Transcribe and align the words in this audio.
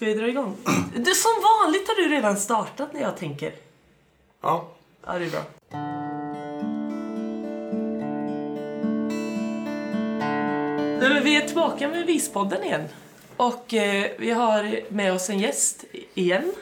Ska 0.00 0.06
vi 0.06 0.14
dra 0.14 0.28
igång? 0.28 0.56
Du, 0.96 1.14
som 1.14 1.30
vanligt 1.42 1.88
har 1.88 2.02
du 2.02 2.08
redan 2.08 2.36
startat 2.36 2.92
när 2.92 3.00
jag 3.00 3.16
tänker. 3.16 3.52
Ja. 4.40 4.68
Ja, 5.06 5.18
det 5.18 5.24
är 5.24 5.30
bra. 5.30 5.42
Nej, 11.00 11.14
men 11.14 11.24
vi 11.24 11.36
är 11.36 11.46
tillbaka 11.46 11.88
med 11.88 12.06
Vispodden 12.06 12.64
igen. 12.64 12.88
Och 13.36 13.74
eh, 13.74 14.10
vi 14.18 14.30
har 14.30 14.80
med 14.92 15.12
oss 15.12 15.30
en 15.30 15.38
gäst 15.38 15.84
igen. 16.14 16.52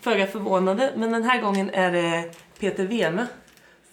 Föga 0.00 0.26
förvånande, 0.26 0.92
men 0.96 1.12
den 1.12 1.22
här 1.22 1.40
gången 1.40 1.70
är 1.70 1.92
det 1.92 2.34
Peter 2.58 2.86
Weme. 2.86 3.26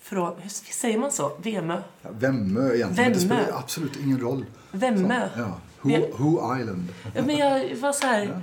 Från, 0.02 0.42
hur 0.42 0.50
säger 0.50 0.98
man 0.98 1.12
så? 1.12 1.32
Vemö? 1.42 1.82
Ja, 2.02 2.10
Vemmö 2.12 2.74
egentligen, 2.74 3.12
men 3.12 3.14
det 3.14 3.20
spelar 3.20 3.58
absolut 3.58 4.00
ingen 4.00 4.20
roll. 4.20 4.46
Vemmö? 4.72 5.30
Så, 5.36 5.42
ja. 5.42 5.60
Who, 5.82 6.18
Who 6.18 6.60
Island. 6.60 6.88
Ja, 7.16 7.22
men 7.26 7.38
jag 7.38 7.76
var 7.76 7.92
så 7.92 8.08
här, 8.08 8.42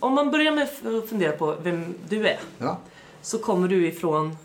om 0.00 0.14
man 0.14 0.30
börjar 0.30 0.52
med 0.52 0.68
att 0.98 1.08
fundera 1.08 1.32
på 1.32 1.56
vem 1.62 1.94
du 2.08 2.28
är. 2.28 2.40
Ja. 2.58 2.80
Så 3.22 3.38
kommer 3.38 3.68
du 3.68 3.86
ifrån... 3.86 4.36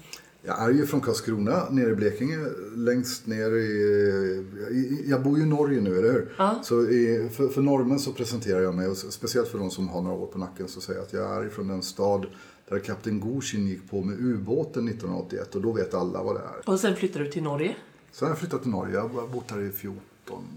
Jag 0.47 0.63
är 0.63 0.69
ju 0.69 0.85
från 0.85 1.01
Karlskrona, 1.01 1.69
nere 1.69 1.89
i 1.89 1.95
Blekinge, 1.95 2.37
längst 2.75 3.27
ner 3.27 3.51
i... 3.55 5.05
jag 5.07 5.23
bor 5.23 5.37
ju 5.37 5.43
i 5.43 5.47
Norge 5.47 5.81
nu, 5.81 5.99
eller 5.99 6.11
hur? 6.11 6.33
Ja. 6.37 6.59
Så 6.63 6.81
i, 6.81 7.29
för, 7.33 7.47
för 7.47 7.61
norrmän 7.61 7.99
så 7.99 8.13
presenterar 8.13 8.61
jag 8.61 8.75
mig, 8.75 8.87
och 8.87 8.97
speciellt 8.97 9.47
för 9.47 9.59
de 9.59 9.71
som 9.71 9.89
har 9.89 10.01
några 10.01 10.17
år 10.17 10.27
på 10.27 10.37
nacken, 10.37 10.67
så 10.67 10.81
säger 10.81 10.99
jag 10.99 11.05
att 11.05 11.13
jag 11.13 11.37
är 11.37 11.47
ifrån 11.47 11.67
den 11.67 11.81
stad 11.81 12.25
där 12.69 12.79
kapten 12.79 13.19
Gorsin 13.19 13.67
gick 13.67 13.89
på 13.89 14.01
med 14.01 14.19
ubåten 14.19 14.87
1981 14.87 15.55
och 15.55 15.61
då 15.61 15.71
vet 15.71 15.93
alla 15.93 16.23
vad 16.23 16.35
det 16.35 16.41
är. 16.41 16.69
Och 16.69 16.79
sen 16.79 16.95
flyttar 16.95 17.19
du 17.19 17.31
till 17.31 17.43
Norge. 17.43 17.75
Sen 18.11 18.25
har 18.25 18.31
jag 18.31 18.39
flyttat 18.39 18.61
till 18.61 18.71
Norge, 18.71 18.93
jag 18.93 19.01
har 19.01 19.27
bott 19.27 19.51
här 19.51 19.61
i 19.61 19.71
14 19.71 20.01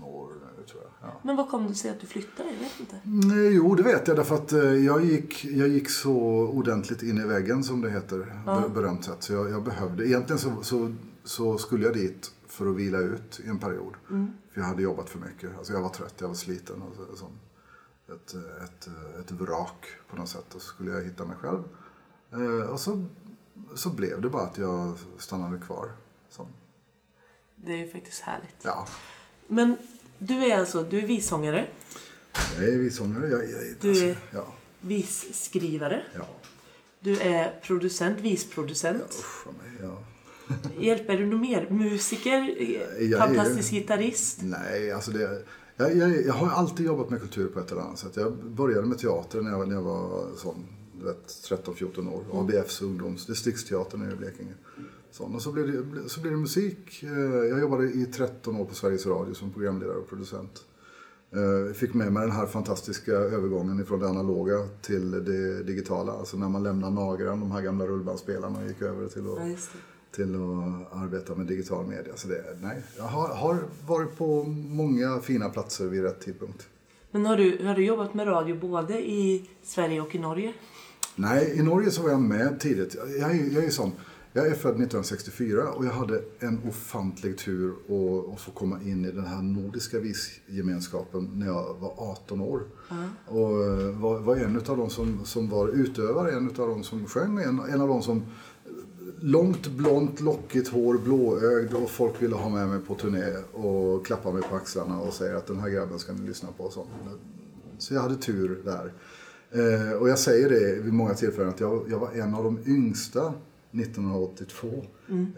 år 0.03 0.33
tror 0.69 0.83
jag. 0.83 1.11
Ja. 1.11 1.21
Men 1.23 1.37
vad 1.37 1.51
kom 1.51 1.67
det 1.69 1.75
sig 1.75 1.91
att 1.91 2.01
du 2.01 2.07
flyttade? 2.07 2.49
Jag 2.51 2.59
vet 2.59 2.81
inte. 2.81 3.01
Nej, 3.05 3.55
jo, 3.55 3.75
det 3.75 3.83
vet 3.83 4.09
jag. 4.09 4.17
Därför 4.17 4.35
att 4.35 4.53
eh, 4.53 4.61
jag 4.61 5.05
gick, 5.05 5.45
jag 5.45 5.69
gick 5.69 5.91
så 5.91 6.17
ordentligt 6.49 7.03
in 7.03 7.19
i 7.19 7.25
väggen, 7.25 7.65
som 7.65 7.81
det 7.81 7.91
heter. 7.91 8.43
Ber, 8.45 8.69
berömt 8.69 9.05
sätt. 9.05 9.23
Så 9.23 9.33
jag, 9.33 9.51
jag 9.51 9.63
behövde. 9.63 10.09
Egentligen 10.09 10.39
så, 10.39 10.63
så, 10.63 10.95
så 11.25 11.59
skulle 11.59 11.85
jag 11.85 11.95
dit 11.95 12.33
för 12.47 12.71
att 12.71 12.77
vila 12.77 12.99
ut 12.99 13.41
i 13.45 13.49
en 13.49 13.59
period. 13.59 13.95
För 14.53 14.61
jag 14.61 14.65
hade 14.65 14.83
jobbat 14.83 15.11
för 15.11 15.19
mycket. 15.19 15.59
Alltså 15.59 15.73
jag 15.73 15.81
var 15.83 15.89
trött, 15.89 16.15
jag 16.19 16.29
var 16.29 16.35
sliten. 16.35 16.83
Och 16.83 16.95
så, 16.97 17.17
som 17.17 17.31
ett, 18.15 18.35
ett, 18.65 18.89
ett 19.21 19.31
vrak 19.31 19.87
på 20.11 20.17
något 20.17 20.29
sätt. 20.29 20.55
Och 20.55 20.63
så 20.63 20.69
skulle 20.69 20.91
jag 20.91 21.03
hitta 21.05 21.25
mig 21.25 21.37
själv. 21.37 21.63
Eh, 22.33 22.71
och 22.71 22.81
så, 22.81 23.05
så 23.75 23.91
blev 23.91 24.21
det 24.21 24.29
bara 24.31 24.43
att 24.43 24.59
jag 24.59 24.99
stannade 25.19 25.59
kvar. 25.59 25.93
Så, 26.31 26.47
Det 27.57 27.73
är 27.73 27.77
ju 27.77 27.91
faktiskt 27.91 28.21
härligt. 28.21 28.57
ja, 28.63 28.87
Men 29.47 29.77
du 30.19 30.35
är 30.45 30.59
alltså, 30.59 30.83
du 30.83 30.99
är 30.99 31.07
vissångare, 31.07 31.67
jag 32.59 32.69
är 32.69 32.79
vissångare. 32.79 33.29
Jag, 33.29 33.41
jag, 33.51 33.61
Du 33.81 33.89
alltså, 33.89 34.05
är- 34.05 34.17
ja, 34.33 34.55
visskrivare, 34.81 36.03
ja. 36.15 36.27
du 37.01 37.21
är 37.21 37.61
producent, 37.63 38.21
visproducent. 38.21 39.03
Usch, 39.09 39.47
vad 39.47 39.55
mig, 39.55 39.73
ja. 39.83 39.99
Hjälper 40.81 41.17
du 41.19 41.27
något 41.27 41.41
mer? 41.41 41.71
Musiker? 41.71 42.61
är- 42.61 43.19
Fantastisk 43.19 43.71
gitarrist? 43.71 44.39
Nej, 44.43 44.93
alltså 44.93 45.11
det... 45.11 45.43
Jag, 45.77 45.97
jag, 45.97 46.27
jag 46.27 46.33
har 46.35 46.49
alltid 46.51 46.87
jobbat 46.87 47.11
med 47.11 47.21
kultur 47.21 47.49
på 47.49 47.61
ett 47.61 47.73
eller 47.73 47.81
annat 47.83 47.99
sätt. 47.99 48.13
Jag 48.17 48.33
började 48.37 48.87
med 48.87 48.99
teater 48.99 49.41
när 49.43 49.51
jag, 49.51 49.69
när 49.69 49.75
jag 49.75 49.83
var 49.83 50.29
sån, 50.37 50.67
du 50.99 51.05
vet, 51.05 51.27
13-14 51.29 52.13
år. 52.13 52.25
ABFs 52.41 52.83
ungdoms, 52.83 53.27
distriktsteatern 53.27 54.13
i 54.13 54.17
Blekinge. 54.17 54.53
Sån. 55.11 55.35
Och 55.35 55.43
så 55.43 55.53
blev, 55.53 55.67
det, 55.67 56.09
så 56.09 56.21
blev 56.21 56.33
det 56.33 56.39
musik. 56.39 57.03
Eh, 57.03 57.09
Jag 57.49 57.61
jobbade 57.61 57.85
i 57.85 58.07
13 58.07 58.57
år 58.57 58.65
på 58.65 58.75
Sveriges 58.75 59.07
Radio 59.07 59.35
som 59.35 59.53
programledare 59.53 59.97
och 59.97 60.09
producent. 60.09 60.65
Jag 61.31 61.77
fick 61.77 61.95
med 61.95 62.13
mig 62.13 62.23
den 62.23 62.31
här 62.37 62.47
fantastiska 62.47 63.13
övergången 63.13 63.87
från 63.87 64.01
det 64.01 64.09
analoga 64.09 64.69
till 64.83 65.11
det 65.11 65.63
digitala. 65.63 66.13
Alltså 66.13 66.37
när 66.37 66.49
man 66.49 66.63
lämnar 66.63 66.91
Nagran, 66.91 67.41
de 67.41 67.51
här 67.51 67.63
gamla 67.63 67.87
rullbandspelarna, 67.87 68.59
och 68.59 68.69
gick 68.69 68.83
över 68.83 69.09
till 69.09 69.21
att 69.27 69.49
Ja, 69.51 69.57
till 70.13 70.35
att 70.35 71.03
arbeta 71.03 71.35
med 71.35 71.47
digital 71.47 71.87
media. 71.87 72.13
Så 72.17 72.29
det, 72.29 72.45
nej, 72.63 72.83
jag 72.97 73.05
har, 73.05 73.29
har 73.29 73.59
varit 73.87 74.17
på 74.17 74.45
många 74.69 75.21
fina 75.21 75.49
platser 75.49 75.85
vid 75.87 76.03
rätt 76.03 76.21
tidpunkt. 76.21 76.69
Men 77.11 77.27
har 77.27 77.37
du, 77.37 77.67
har 77.67 77.75
du 77.75 77.85
jobbat 77.85 78.15
med 78.15 78.27
radio 78.27 78.61
både 78.61 78.99
i 79.11 79.49
Sverige 79.63 80.01
och 80.01 80.15
i 80.15 80.19
Norge? 80.19 80.53
Nej, 81.17 81.53
i 81.59 81.63
Norge 81.63 81.91
så 81.91 82.03
var 82.03 82.11
jag 82.11 82.21
med 82.21 82.61
tidigt. 82.61 82.97
Jag 83.21 83.31
är, 83.31 83.55
jag 83.55 83.65
är 83.65 83.71
sån. 83.71 83.93
Jag 84.39 84.47
är 84.47 84.55
född 84.55 84.71
1964 84.71 85.69
och 85.69 85.85
jag 85.87 85.91
hade 85.91 86.23
en 86.39 86.61
ofantlig 86.69 87.39
tur 87.39 87.71
att, 88.35 88.41
få 88.41 88.51
komma 88.51 88.83
in 88.83 89.05
i 89.05 89.11
den 89.11 89.25
här 89.25 89.43
nordiska 89.43 89.99
visgemenskapen 89.99 91.31
när 91.35 91.47
jag 91.47 91.75
var 91.81 91.93
18 91.97 92.41
år. 92.41 92.63
Och 93.27 93.65
eh, 93.65 94.01
var, 94.01 94.19
var 94.19 94.37
en 94.37 94.57
av 94.57 94.77
de 94.77 94.91
som, 94.91 95.25
som 95.25 95.49
var 95.49 95.69
utövare, 95.69 96.33
en 96.33 96.49
av 96.49 96.69
de 96.69 96.83
som 96.83 97.07
sjöng, 97.07 97.39
en, 97.39 97.61
en 97.61 97.81
av 97.81 97.89
de 97.89 98.03
som 98.03 98.23
Långt, 99.21 99.67
blont, 99.69 100.21
lockigt 100.21 100.69
hår, 100.69 100.99
blåögd 100.99 101.75
och 101.75 101.91
folk 101.91 102.23
ville 102.23 102.37
ha 102.37 102.49
med 102.49 102.69
mig 102.69 102.81
på 102.81 102.95
turné 102.95 103.37
och 103.53 104.07
klappa 104.07 104.33
mig 104.33 104.43
på 104.43 104.57
axlarna 104.57 105.01
och 105.01 105.13
säga 105.13 105.37
att 105.37 105.47
den 105.47 105.61
här 105.61 105.69
grabben 105.69 105.99
ska 105.99 106.13
ni 106.13 106.27
lyssna 106.27 106.49
på. 106.57 106.65
och 106.65 106.73
sånt. 106.73 106.89
Så 107.79 107.95
jag 107.95 108.01
hade 108.01 108.17
tur 108.17 108.63
där. 108.65 108.93
Eh, 109.51 109.93
och 109.93 110.09
jag 110.09 110.19
säger 110.19 110.51
det 110.51 110.83
vid 110.83 110.93
många 110.93 111.15
tillfällen 111.15 111.49
att 111.49 111.61
jag, 111.61 111.85
jag 111.91 111.99
var 111.99 112.13
en 112.13 112.35
av 112.35 112.45
de 112.45 112.59
yngsta 112.67 113.35
1982. 113.73 114.85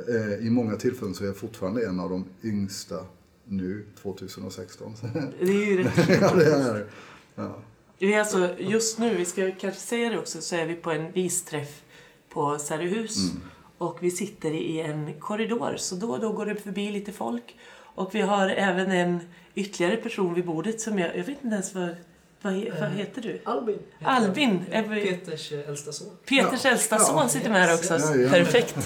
Eh, 0.09 0.47
I 0.47 0.51
många 0.51 0.77
tillfällen 0.77 1.15
så 1.15 1.23
är 1.23 1.27
jag 1.27 1.37
fortfarande 1.37 1.87
en 1.87 2.01
av 2.01 2.11
de 2.11 2.25
yngsta 2.45 3.07
nu 3.45 3.87
2016. 4.03 4.95
Det 5.41 5.45
är 5.45 5.71
ju 5.71 5.83
rätt 5.83 6.09
ja, 6.21 6.35
det 6.35 6.53
är 6.55 6.87
ja. 7.35 7.59
Vi 7.99 8.15
är 8.15 8.19
alltså, 8.19 8.55
just 8.59 8.99
nu, 8.99 9.15
vi 9.15 9.25
ska 9.25 9.51
kanske 9.51 9.81
säga 9.81 10.11
det 10.11 10.19
också, 10.19 10.41
så 10.41 10.57
är 10.57 10.67
vi 10.67 10.75
på 10.75 10.91
en 10.91 11.13
visträff 11.13 11.83
på 12.29 12.59
Säröhus. 12.59 13.33
Och 13.79 13.99
vi 14.01 14.11
sitter 14.11 14.51
i 14.51 14.81
en 14.81 15.21
korridor, 15.21 15.77
så 15.77 15.95
då 15.95 16.11
och 16.11 16.21
då 16.21 16.33
går 16.33 16.47
det 16.47 16.57
förbi 16.57 16.91
lite 16.91 17.13
folk. 17.13 17.57
Och 17.95 18.15
vi 18.15 18.21
har 18.21 18.49
även 18.49 18.91
en 18.91 19.21
ytterligare 19.55 19.97
person 19.97 20.35
vid 20.35 20.47
bordet 20.47 20.81
som 20.81 20.99
jag, 20.99 21.17
jag 21.17 21.25
vet 21.25 21.45
inte 21.45 21.55
ens 21.55 21.75
vad, 21.75 21.97
vad, 22.43 22.53
he- 22.53 22.81
vad 22.81 22.91
heter 22.91 23.23
du? 23.23 23.41
Albin. 23.45 23.79
Albin, 24.05 24.65
är 24.71 24.89
vi- 24.89 25.01
Peters 25.07 25.53
eh, 25.53 25.69
äldsta 25.69 25.93
son. 25.93 26.09
Peters 26.29 26.65
Ja. 26.65 26.71
äldsta 26.71 26.97
Ja. 26.97 27.05
son 27.05 27.29
sitter 27.29 27.51
med 27.51 27.61
här 27.63 27.75
också. 27.75 27.95
Ja, 27.99 28.15
ja. 28.17 28.31
Perfekt. 28.31 28.77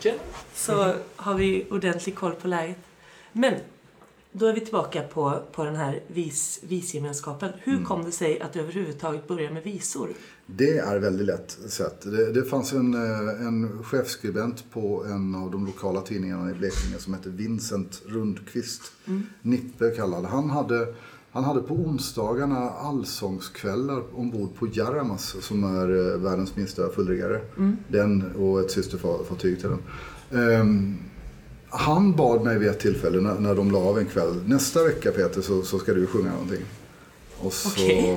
Så 0.54 0.94
har 1.16 1.34
vi 1.34 1.66
ordentlig 1.70 2.14
koll 2.14 2.32
på 2.34 2.48
läget. 2.48 2.76
Men, 3.32 3.54
då 4.32 4.46
är 4.46 4.52
vi 4.52 4.60
tillbaka 4.60 5.02
på, 5.02 5.42
på 5.52 5.64
den 5.64 5.76
här 5.76 6.00
vis, 6.06 6.60
visgemenskapen. 6.62 7.52
Hur 7.62 7.84
kom 7.84 8.04
det 8.04 8.12
sig 8.12 8.40
att 8.40 8.52
du 8.52 8.60
överhuvudtaget 8.60 9.28
började 9.28 9.54
med 9.54 9.62
visor? 9.62 10.08
Det 10.46 10.78
är 10.78 10.98
väldigt 10.98 11.26
lätt 11.26 11.50
sett. 11.68 12.00
Det, 12.00 12.32
det 12.32 12.44
fanns 12.44 12.72
en, 12.72 12.94
eh, 12.94 13.46
en 13.46 13.84
chefskribent 13.84 14.64
på 14.72 15.04
en 15.04 15.34
av 15.34 15.50
de 15.50 15.66
lokala 15.66 16.00
tidningarna 16.00 16.50
i 16.50 16.54
Blekinge 16.54 16.98
som 16.98 17.14
hette 17.14 17.28
Vincent 17.28 18.02
Rundqvist. 18.06 18.92
Nippe 19.42 19.90
kallad. 19.90 20.24
Han 20.24 20.50
hade, 20.50 20.94
han 21.32 21.44
hade 21.44 21.60
på 21.60 21.74
onsdagarna 21.74 22.70
allsångskvällar 22.70 24.02
ombord 24.14 24.54
på 24.54 24.66
Jaramas 24.72 25.36
som 25.40 25.64
är 25.64 26.12
eh, 26.12 26.18
världens 26.18 26.56
minsta 26.56 26.88
fullriggare. 26.88 27.40
Den 27.88 28.32
och 28.36 28.60
ett 28.60 28.70
systerfartyg 28.70 29.60
till 29.60 29.68
den. 29.68 29.82
Ehm, 30.42 30.96
han 31.68 32.12
bad 32.12 32.44
mig 32.44 32.58
vid 32.58 32.68
ett 32.68 32.80
tillfälle 32.80 33.20
när, 33.20 33.34
när 33.34 33.54
de 33.54 33.70
la 33.70 33.78
av 33.78 33.98
en 33.98 34.06
kväll. 34.06 34.42
Nästa 34.46 34.84
vecka 34.84 35.10
Peter 35.10 35.40
så, 35.40 35.62
så 35.62 35.78
ska 35.78 35.94
du 35.94 36.06
sjunga 36.06 36.30
någonting. 36.30 36.64
Och 37.42 37.52
så, 37.52 37.68
Okej. 37.68 38.16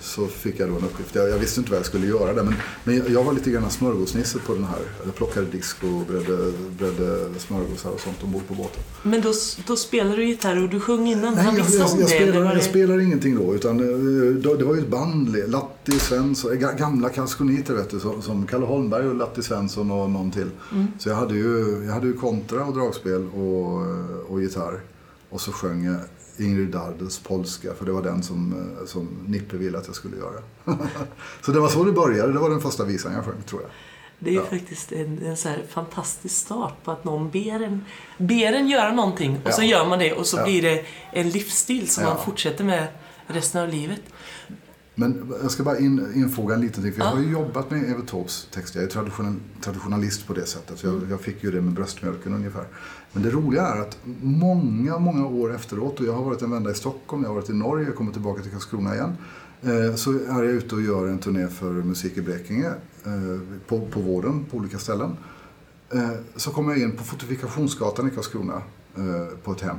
så 0.00 0.26
fick 0.26 0.60
jag 0.60 0.68
då 0.68 0.76
en 0.76 0.84
uppgift. 0.84 1.14
Jag, 1.14 1.28
jag 1.28 1.38
visste 1.38 1.60
inte 1.60 1.70
vad 1.70 1.78
jag 1.78 1.86
skulle 1.86 2.06
göra 2.06 2.32
där. 2.32 2.42
Men, 2.44 2.54
men 2.84 3.12
jag- 3.12 3.24
var 3.24 3.32
lite 3.32 3.50
grann 3.50 3.70
smörgåsnisse 3.70 4.38
på 4.38 4.54
den 4.54 4.64
här. 4.64 4.78
Jag 5.04 5.14
plockade 5.14 5.46
disk 5.46 5.76
och 5.84 6.06
bredde, 6.12 6.52
bredde 6.78 7.28
smörgåsar 7.38 7.90
och 7.90 8.00
sånt 8.00 8.22
ombord 8.24 8.42
på 8.48 8.54
båten. 8.54 8.82
Men 9.02 9.20
då, 9.20 9.32
då 9.66 9.76
spelar 9.76 10.16
du 10.16 10.24
gitarr 10.24 10.62
och 10.62 10.68
du 10.68 10.80
sjöng 10.80 11.06
innan. 11.08 11.34
Nej, 11.34 11.44
Han 11.44 11.56
jag, 11.56 11.64
visste 11.64 11.78
jag, 11.82 11.92
om 11.92 12.00
jag, 12.00 12.10
det. 12.34 12.38
var 12.40 12.46
jag 12.46 12.56
det- 12.56 12.60
spelar 12.62 13.00
ingenting 13.00 13.36
då. 13.36 13.54
Utan, 13.54 13.80
eh, 13.80 14.34
då, 14.34 14.54
det 14.54 14.64
var 14.64 14.74
ju 14.74 14.80
ett 14.80 14.88
band. 14.88 15.50
Latti 15.50 15.92
Svensson, 15.98 16.50
ga- 16.52 16.78
gamla 16.78 17.08
kalskoniter 17.08 17.74
vet 17.74 17.90
du. 17.90 18.00
Som, 18.00 18.22
som 18.22 18.46
Kalle 18.46 18.66
Holmberg 18.66 19.08
och 19.08 19.14
Latti 19.14 19.42
Svensson 19.42 19.90
och 19.90 20.10
någon 20.10 20.30
till. 20.30 20.50
Mm. 20.72 20.86
Så 20.98 21.08
jag 21.08 21.16
hade, 21.16 21.34
ju, 21.34 21.82
jag 21.86 21.92
hade 21.92 22.06
ju 22.06 22.12
kontra 22.12 22.64
och 22.64 22.74
dragspel 22.74 23.28
och, 23.34 23.82
och 24.32 24.42
gitarr. 24.42 24.80
Och 25.30 25.40
så 25.40 25.52
sjöng 25.52 25.84
jag 25.84 25.96
Ingrid 26.38 26.68
Dardels 26.68 27.18
polska. 27.18 27.74
För 27.74 27.86
det 27.86 27.92
var 27.92 28.02
den 28.02 28.22
som, 28.22 28.52
eh, 28.80 28.86
som 28.86 29.08
Nippe 29.26 29.56
ville 29.56 29.78
att 29.78 29.86
jag 29.86 29.96
skulle 29.96 30.16
göra. 30.16 30.42
så 31.44 31.52
det 31.52 31.60
var 31.60 31.68
så 31.68 31.84
det 31.84 31.92
började. 31.92 32.32
Det 32.32 32.38
var 32.38 32.50
den 32.50 32.60
första 32.60 32.84
visan 32.84 33.12
jag 33.12 33.24
sjöng 33.24 33.42
tror 33.46 33.62
jag. 33.62 33.70
Det 34.18 34.30
är 34.30 34.34
Ja. 34.34 34.42
faktiskt 34.50 34.92
en, 34.92 35.22
en 35.26 35.36
så 35.36 35.48
fantastisk 35.68 36.36
start 36.36 36.74
på 36.84 36.90
att 36.90 37.04
någon 37.04 37.30
ber 37.30 37.62
en, 37.62 37.84
ber 38.18 38.52
en 38.52 38.68
göra 38.68 38.92
någonting 38.92 39.40
och 39.44 39.52
så 39.52 39.62
Ja. 39.62 39.66
gör 39.66 39.86
man 39.88 39.98
det 39.98 40.12
och 40.12 40.26
så 40.26 40.36
Ja. 40.36 40.44
blir 40.44 40.62
det 40.62 40.84
en 41.12 41.28
livsstil 41.30 41.88
som 41.88 42.04
man 42.04 42.16
fortsätter 42.24 42.64
med 42.64 42.86
resten 43.26 43.62
av 43.62 43.68
livet. 43.68 44.00
Men 44.94 45.32
jag 45.42 45.50
ska 45.50 45.62
bara 45.62 45.78
in, 45.78 46.06
infoga 46.14 46.54
en 46.54 46.60
liten 46.60 46.82
ting. 46.82 46.92
För 46.92 47.00
jag 47.00 47.08
Ja. 47.08 47.14
har 47.14 47.22
ju 47.22 47.30
jobbat 47.30 47.70
med 47.70 47.90
Evert 47.90 48.06
Taubes 48.06 48.48
texter. 48.54 48.80
Jag 48.80 48.86
är 48.88 48.92
traditionell, 48.92 49.34
traditionalist 49.60 50.26
på 50.26 50.32
det 50.32 50.46
sättet. 50.46 50.78
Så 50.78 50.86
jag, 50.86 51.02
jag 51.10 51.20
fick 51.20 51.44
ju 51.44 51.50
det 51.50 51.60
med 51.60 51.72
bröstmjölken 51.72 52.34
ungefär. 52.34 52.64
Men 53.12 53.22
det 53.22 53.30
roliga 53.30 53.66
är 53.66 53.80
att 53.80 53.98
många, 54.22 54.98
många 54.98 55.26
år 55.26 55.54
efteråt, 55.54 56.00
och 56.00 56.06
jag 56.06 56.12
har 56.12 56.24
varit 56.24 56.42
en 56.42 56.50
vända 56.50 56.70
i 56.70 56.74
Stockholm, 56.74 57.22
jag 57.22 57.30
har 57.30 57.34
varit 57.34 57.50
i 57.50 57.54
Norge, 57.54 57.86
jag 57.86 57.96
kommer 57.96 58.12
tillbaka 58.12 58.42
till 58.42 58.50
Karlskrona 58.50 58.94
igen. 58.94 59.12
eh, 59.62 59.94
så 59.94 60.10
är 60.12 60.42
jag 60.42 60.52
ute 60.52 60.74
och 60.74 60.82
gör 60.82 61.06
en 61.06 61.18
turné 61.18 61.48
för 61.48 61.70
Musik 61.72 62.16
i 62.16 62.22
Blekinge 62.22 62.68
eh, 63.04 63.12
på, 63.68 63.86
på 63.86 64.00
våren 64.00 64.44
på 64.50 64.56
olika 64.56 64.78
ställen. 64.78 65.16
Eh, 65.90 66.10
så 66.36 66.50
kommer 66.50 66.70
jag 66.72 66.80
in 66.80 66.96
på 66.96 67.04
Fortifikationsgatan 67.04 68.08
i 68.08 68.10
Karlskrona 68.10 68.62
eh, 68.96 69.36
på 69.44 69.52
ett 69.52 69.60
hem. 69.60 69.76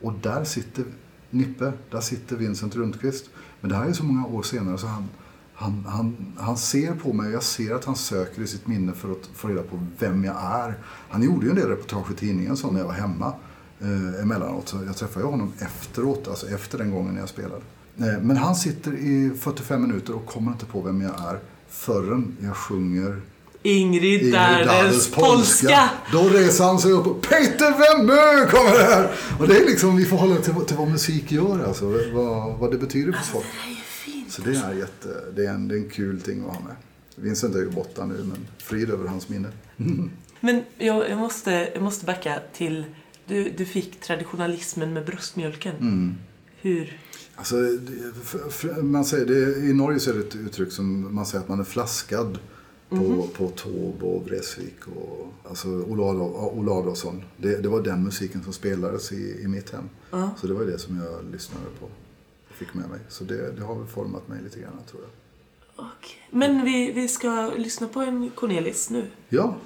Och 0.00 0.12
där 0.22 0.44
sitter 0.44 0.84
Nippe, 1.30 1.72
där 1.90 2.00
sitter 2.00 2.36
Vincent 2.36 2.76
Rundqvist. 2.76 3.30
Men 3.62 3.70
det 3.70 3.76
här 3.76 3.86
är 3.86 3.92
så 3.92 4.04
många 4.04 4.26
år 4.26 4.42
senare 4.42 4.78
så 4.78 4.86
han, 4.86 5.08
han, 5.54 5.84
han, 5.88 6.16
han 6.38 6.56
ser 6.56 6.94
på 6.94 7.12
mig 7.12 7.26
och 7.26 7.32
jag 7.32 7.42
ser 7.42 7.74
att 7.74 7.84
han 7.84 7.96
söker 7.96 8.42
i 8.42 8.46
sitt 8.46 8.66
minne 8.66 8.92
för 8.92 9.12
att 9.12 9.30
få 9.34 9.48
reda 9.48 9.62
på 9.62 9.86
vem 9.98 10.24
jag 10.24 10.36
är. 10.42 10.78
Han 11.08 11.22
gjorde 11.22 11.46
ju 11.46 11.50
en 11.50 11.56
del 11.56 11.68
reportage 11.68 12.10
i 12.10 12.14
tidningen 12.14 12.56
så 12.56 12.70
när 12.70 12.80
jag 12.80 12.86
var 12.86 12.94
hemma 12.94 13.34
eh, 13.80 14.22
emellanåt. 14.22 14.68
Så 14.68 14.84
jag 14.86 14.96
träffade 14.96 15.26
ju 15.26 15.30
honom 15.30 15.52
efteråt, 15.58 16.28
alltså 16.28 16.48
efter 16.48 16.78
den 16.78 16.90
gången 16.90 17.16
jag 17.16 17.28
spelade. 17.28 17.62
Eh, 17.98 18.20
men 18.22 18.36
han 18.36 18.54
sitter 18.54 18.92
i 18.92 19.30
45 19.40 19.82
minuter 19.82 20.14
och 20.14 20.26
kommer 20.26 20.52
inte 20.52 20.66
på 20.66 20.80
vem 20.80 21.00
jag 21.00 21.20
är 21.20 21.38
förrän 21.68 22.36
jag 22.40 22.56
sjunger 22.56 23.20
Ingrid 23.62 24.32
Dardens 24.32 25.10
polska. 25.10 25.90
Då 26.12 26.28
reser 26.28 26.64
han 26.64 26.78
sig 26.78 26.92
upp 26.92 27.06
och 27.06 27.22
Peter 27.22 27.70
Wemme 27.70 28.46
kommer 28.50 28.84
här! 28.84 29.10
Och 29.38 29.48
det 29.48 29.56
är 29.56 29.66
liksom, 29.66 29.96
vi 29.96 30.04
får 30.04 30.16
hålla 30.16 30.36
till, 30.36 30.54
till 30.54 30.76
vad 30.76 30.88
musik 30.88 31.32
gör 31.32 31.64
alltså, 31.66 31.86
vad, 32.12 32.58
vad 32.58 32.70
det 32.70 32.78
betyder 32.78 33.12
för 33.12 33.24
folk. 33.24 33.46
Ju 33.68 33.74
fint. 33.74 34.32
Så 34.32 34.42
det 34.42 34.50
är, 34.50 34.74
jätte, 34.74 35.08
det, 35.36 35.46
är 35.46 35.50
en, 35.50 35.68
det 35.68 35.74
är 35.74 35.78
en 35.78 35.90
kul 35.90 36.20
ting 36.20 36.40
att 36.40 36.56
ha 36.56 36.62
med. 36.62 36.76
Vincent 37.16 37.54
är 37.54 37.58
ju 37.58 37.70
borta 37.70 38.06
nu, 38.06 38.14
men 38.14 38.46
frid 38.58 38.90
över 38.90 39.08
hans 39.08 39.28
minne. 39.28 39.48
Men 40.44 40.62
jag, 40.78 41.10
jag, 41.10 41.18
måste, 41.18 41.70
jag 41.74 41.82
måste 41.82 42.04
backa 42.04 42.38
till... 42.54 42.84
Du, 43.26 43.50
du 43.50 43.66
fick 43.66 44.00
traditionalismen 44.00 44.92
med 44.92 45.04
bröstmjölken. 45.06 45.76
Mm. 45.76 46.14
Hur? 46.60 46.98
Alltså, 47.34 47.56
man 48.82 49.04
säger 49.04 49.26
det, 49.26 49.66
I 49.68 49.72
Norge 49.72 50.00
så 50.00 50.10
är 50.10 50.14
det 50.14 50.20
ett 50.20 50.36
uttryck 50.36 50.72
som 50.72 51.14
man 51.14 51.26
säger 51.26 51.42
att 51.42 51.48
man 51.48 51.60
är 51.60 51.64
flaskad 51.64 52.38
på, 52.98 53.28
på 53.36 53.48
Taube 53.48 54.06
och 54.06 54.22
Vreeswijk 54.26 54.86
och 54.96 55.26
alltså 55.48 55.68
Ola 55.68 56.02
Adol- 56.02 56.52
Ola 56.58 56.72
Adolphson. 56.72 57.22
Det, 57.36 57.56
det 57.62 57.68
var 57.68 57.82
den 57.82 58.04
musiken 58.04 58.42
som 58.44 58.52
spelades 58.52 59.12
i, 59.12 59.40
i 59.42 59.48
mitt 59.48 59.70
hem. 59.70 59.88
Ja. 60.10 60.30
Så 60.40 60.46
det 60.46 60.54
var 60.54 60.64
det 60.64 60.78
som 60.78 60.96
jag 60.96 61.32
lyssnade 61.32 61.66
på 61.80 61.84
och 62.48 62.54
fick 62.54 62.74
med 62.74 62.88
mig. 62.90 62.98
Så 63.08 63.24
det, 63.24 63.52
det 63.52 63.62
har 63.64 63.74
väl 63.74 63.86
format 63.86 64.28
mig 64.28 64.42
lite 64.42 64.60
grann 64.60 64.72
tror 64.90 65.02
jag. 65.02 65.10
Okej. 65.86 66.28
Men 66.30 66.64
vi, 66.64 66.92
vi 66.92 67.08
ska 67.08 67.50
lyssna 67.56 67.88
på 67.88 68.00
en 68.00 68.30
Cornelis 68.30 68.90
nu. 68.90 69.06
Ja, 69.28 69.56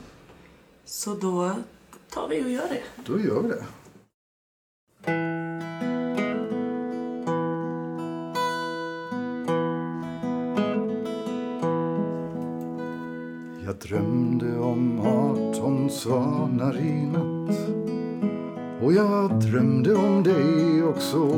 Så 0.85 1.15
då 1.15 1.55
tar 2.11 2.29
vi 2.29 2.45
och 2.45 2.51
gör 2.51 2.69
det. 2.69 2.83
då 3.07 3.21
gör 3.21 3.43
vi 3.43 3.49
det. 3.49 3.65
Drömde 13.89 14.59
om 14.59 15.01
arton 15.01 15.91
svanar 15.91 16.77
i 16.77 17.07
natt. 17.07 17.57
Och 18.83 18.93
jag 18.93 19.41
drömde 19.41 19.95
om 19.95 20.23
dig 20.23 20.83
också. 20.83 21.29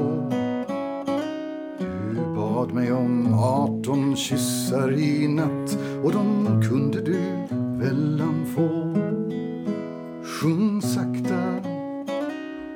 Du 2.10 2.34
bad 2.36 2.72
mig 2.72 2.92
om 2.92 3.34
arton 3.34 4.16
kyssar 4.16 4.92
i 4.92 5.28
natt. 5.28 5.78
Och 6.04 6.12
de 6.12 6.46
kunde 6.68 7.00
du 7.00 7.18
vällan 7.78 8.46
få 8.54 8.94
Sjung 10.24 10.82
sakta, 10.82 11.60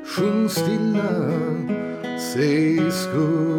sjung 0.05 0.49
stilla. 0.49 1.31
Säg 2.33 2.91
skulle 2.91 3.52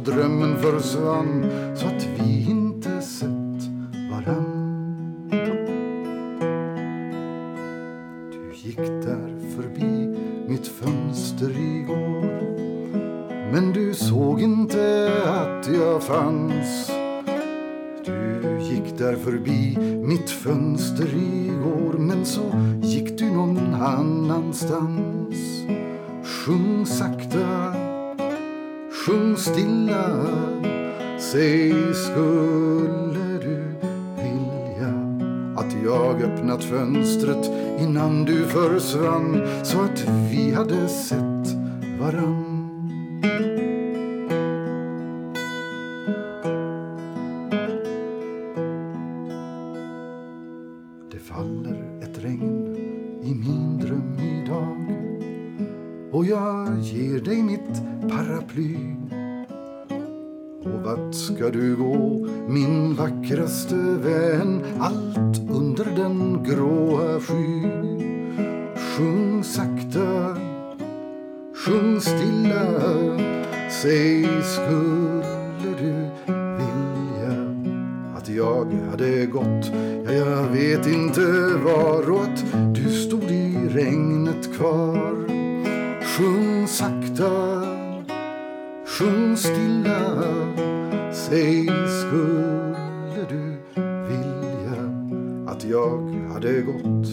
och 0.00 0.06
drömmen 0.06 0.62
försvann 0.62 1.50
så 1.76 1.86
att 1.86 2.06
vi 2.18 2.42
jag 35.84 36.22
öppnat 36.22 36.64
fönstret 36.64 37.50
innan 37.80 38.24
du 38.24 38.46
försvann 38.46 39.48
så 39.62 39.80
att 39.80 40.04
vi 40.30 40.52
hade 40.52 40.88
sett 40.88 41.54
varann. 42.00 42.39
Skulle 91.90 93.26
du 93.28 93.56
vilja 94.08 94.82
att 95.46 95.64
jag 95.64 96.14
hade 96.32 96.60
gått 96.62 97.08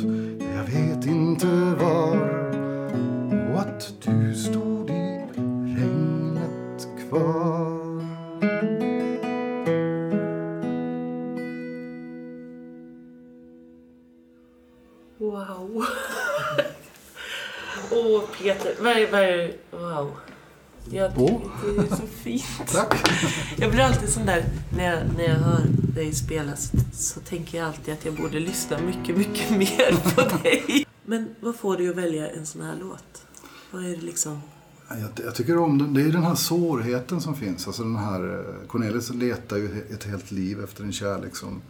Jag 0.55 0.63
vet 0.63 1.05
inte 1.05 1.47
var 1.79 2.17
och 3.53 3.59
att 3.59 3.93
du 4.01 4.33
stod 4.33 4.89
i 4.89 5.25
regnet 5.33 6.87
kvar 7.09 7.77
Wow. 15.19 15.85
Åh, 17.91 18.21
Peter. 18.37 18.75
Vad 18.79 18.97
är, 18.97 19.53
wow. 19.71 20.11
Jag, 20.91 21.11
Åh. 21.17 21.41
Det 21.65 21.81
är 21.81 21.95
så 21.95 22.07
fint. 22.07 22.43
Tack! 22.67 23.09
Jag 23.57 23.71
blir 23.71 23.81
alltid 23.81 24.09
sån 24.09 24.25
där, 24.25 24.43
när 24.77 24.83
jag, 24.95 25.03
när 25.17 25.23
jag 25.23 25.35
hör 25.35 25.61
dig 25.95 26.13
spela 26.13 26.55
så, 26.55 26.77
så 26.93 27.19
tänker 27.19 27.57
jag 27.57 27.67
alltid 27.67 27.93
att 27.93 28.05
jag 28.05 28.15
borde 28.15 28.39
lyssna 28.39 28.77
mycket, 28.81 29.17
mycket 29.17 29.49
mer 29.57 30.15
på 30.15 30.37
dig. 30.43 30.85
Men 31.05 31.35
vad 31.39 31.55
får 31.55 31.77
dig 31.77 31.89
att 31.89 31.95
välja 31.95 32.29
en 32.29 32.45
sån 32.45 32.61
här 32.61 32.75
låt? 32.81 33.25
Vad 33.71 33.85
är 33.85 33.89
det 33.89 34.01
liksom? 34.01 34.41
Jag, 34.89 35.25
jag 35.25 35.35
tycker 35.35 35.57
om 35.57 35.77
den. 35.77 35.93
Det 35.93 36.01
är 36.01 36.11
den 36.11 36.23
här 36.23 36.35
sårheten 36.35 37.21
som 37.21 37.35
finns. 37.35 37.67
Alltså 37.67 37.83
den 37.83 37.95
här, 37.95 38.39
eh, 38.39 38.67
Cornelis 38.67 39.09
letar 39.13 39.57
ju 39.57 39.85
ett 39.93 40.03
helt 40.03 40.31
liv 40.31 40.63
efter 40.63 40.83
en 40.83 40.91
kärlek 40.91 41.35
som, 41.35 41.61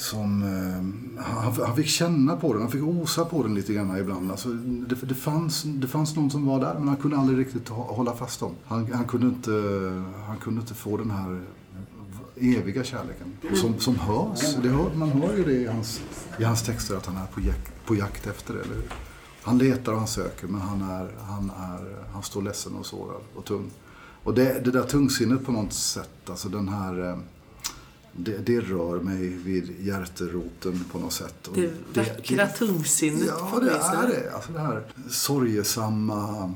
som 0.00 0.42
eh, 0.42 1.22
han, 1.24 1.52
han 1.66 1.76
fick 1.76 1.86
känna 1.86 2.36
på 2.36 2.52
den, 2.52 2.62
han 2.62 2.70
fick 2.70 2.82
osa 2.82 3.24
på 3.24 3.42
den 3.42 3.54
lite 3.54 3.72
grann 3.72 3.96
ibland. 3.96 4.30
Alltså, 4.30 4.48
det, 4.48 4.94
det, 4.94 5.14
fanns, 5.14 5.62
det 5.62 5.88
fanns 5.88 6.16
någon 6.16 6.30
som 6.30 6.46
var 6.46 6.60
där 6.60 6.74
men 6.78 6.88
han 6.88 6.96
kunde 6.96 7.16
aldrig 7.16 7.38
riktigt 7.38 7.68
hålla 7.68 8.16
fast 8.16 8.40
dem. 8.40 8.54
Han, 8.64 8.92
han, 8.92 9.04
kunde, 9.04 9.26
inte, 9.26 9.50
han 10.26 10.36
kunde 10.36 10.60
inte 10.60 10.74
få 10.74 10.96
den 10.96 11.10
här 11.10 11.40
eviga 12.36 12.84
kärleken 12.84 13.56
som, 13.56 13.78
som 13.78 13.96
hörs. 13.96 14.56
Det 14.62 14.68
hör, 14.68 14.94
man 14.94 15.10
hör 15.10 15.36
ju 15.36 15.44
det 15.44 15.52
i 15.52 15.66
hans, 15.66 16.02
i 16.38 16.44
hans 16.44 16.62
texter 16.62 16.96
att 16.96 17.06
han 17.06 17.16
är 17.16 17.26
på 17.26 17.40
jakt, 17.40 17.86
på 17.86 17.94
jakt 17.94 18.26
efter 18.26 18.54
det, 18.54 18.60
eller 18.60 18.74
hur? 18.74 18.92
Han 19.42 19.58
letar 19.58 19.92
och 19.92 19.98
han 19.98 20.08
söker 20.08 20.46
men 20.46 20.60
han, 20.60 20.82
är, 20.82 21.10
han, 21.20 21.50
är, 21.50 22.10
han 22.12 22.22
står 22.22 22.42
ledsen 22.42 22.74
och 22.74 22.86
sårad 22.86 23.20
och 23.34 23.44
tung. 23.44 23.70
Och 24.24 24.34
det, 24.34 24.64
det 24.64 24.70
där 24.70 24.82
tungsinnet 24.82 25.46
på 25.46 25.52
något 25.52 25.72
sätt, 25.72 26.30
alltså 26.30 26.48
den 26.48 26.68
här... 26.68 27.10
Eh, 27.10 27.18
det, 28.12 28.46
det 28.46 28.60
rör 28.60 29.00
mig 29.00 29.28
vid 29.28 29.74
hjärteroten 29.80 30.84
på 30.92 30.98
något 30.98 31.12
sätt. 31.12 31.46
Och 31.48 31.56
Det 31.56 31.72
vackra 31.94 32.46
tungsinnet 32.46 33.24
Ja, 33.26 33.60
det 33.62 33.70
är 33.70 34.08
det. 34.08 34.34
Alltså 34.34 34.52
det 34.52 34.58
här 34.60 34.82
sorgesamma... 35.10 36.36
mm, 36.44 36.54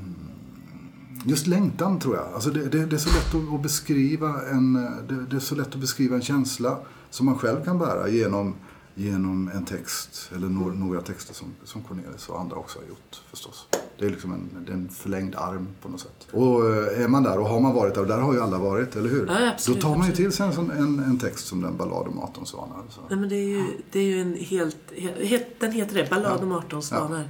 Just 1.27 1.47
längtan, 1.47 1.99
tror 1.99 2.15
jag. 2.15 2.25
Alltså 2.33 2.49
det, 2.49 2.65
det, 2.69 2.85
det 2.85 2.95
är 2.95 2.97
så 2.99 3.09
lätt 3.09 3.53
att, 3.53 3.61
beskriva 3.61 4.41
en, 4.49 4.73
det, 5.07 5.25
det 5.29 5.35
är 5.35 5.39
så 5.39 5.55
lätt 5.55 5.67
att 5.67 5.79
beskriva 5.81 6.15
en 6.15 6.21
känsla 6.21 6.77
som 7.09 7.25
man 7.25 7.37
själv 7.37 7.63
kan 7.63 7.77
bära 7.79 8.09
genom, 8.09 8.55
genom 8.95 9.51
en 9.53 9.65
text, 9.65 10.31
eller 10.35 10.47
några, 10.47 10.73
några 10.73 11.01
texter 11.01 11.33
som, 11.33 11.55
som 11.63 11.83
Cornelis 11.83 12.29
och 12.29 12.39
andra 12.39 12.55
också 12.55 12.79
har 12.79 12.85
gjort 12.85 13.21
förstås. 13.29 13.67
Det 13.97 14.05
är 14.05 14.09
liksom 14.09 14.33
en, 14.33 14.73
en 14.73 14.89
förlängd 14.89 15.35
arm 15.35 15.67
på 15.81 15.89
något 15.89 15.99
sätt. 15.99 16.27
Och 16.31 16.73
eh, 16.73 17.03
är 17.03 17.07
man 17.07 17.23
där, 17.23 17.39
och 17.39 17.47
har 17.49 17.59
man 17.59 17.75
varit 17.75 17.93
där, 17.93 18.01
och 18.01 18.07
där 18.07 18.17
har 18.17 18.33
ju 18.33 18.41
alla 18.41 18.57
varit, 18.57 18.95
eller 18.95 19.09
hur? 19.09 19.27
Ja, 19.27 19.51
absolut, 19.51 19.81
Då 19.81 19.87
tar 19.87 19.97
man 19.97 20.07
ju 20.07 20.13
till 20.13 20.31
sig 20.31 20.45
en, 20.45 20.71
en, 20.71 20.99
en 20.99 21.19
text 21.19 21.47
som 21.47 21.61
den 21.61 21.77
Ballad 21.77 22.07
om 22.07 22.19
18 22.19 22.45
svanar. 22.45 22.83
Så. 22.89 23.01
Nej, 23.09 23.19
men 23.19 23.29
det 23.29 23.35
är 23.35 23.47
ju, 23.47 23.63
det 23.91 23.99
är 23.99 24.03
ju 24.03 24.21
en 24.21 24.33
helt, 24.33 24.77
helt... 25.23 25.59
Den 25.59 25.71
heter 25.71 25.95
det, 25.95 26.09
Ballad 26.09 26.43
om 26.43 26.51
18 26.51 26.83
svanar. 26.83 27.29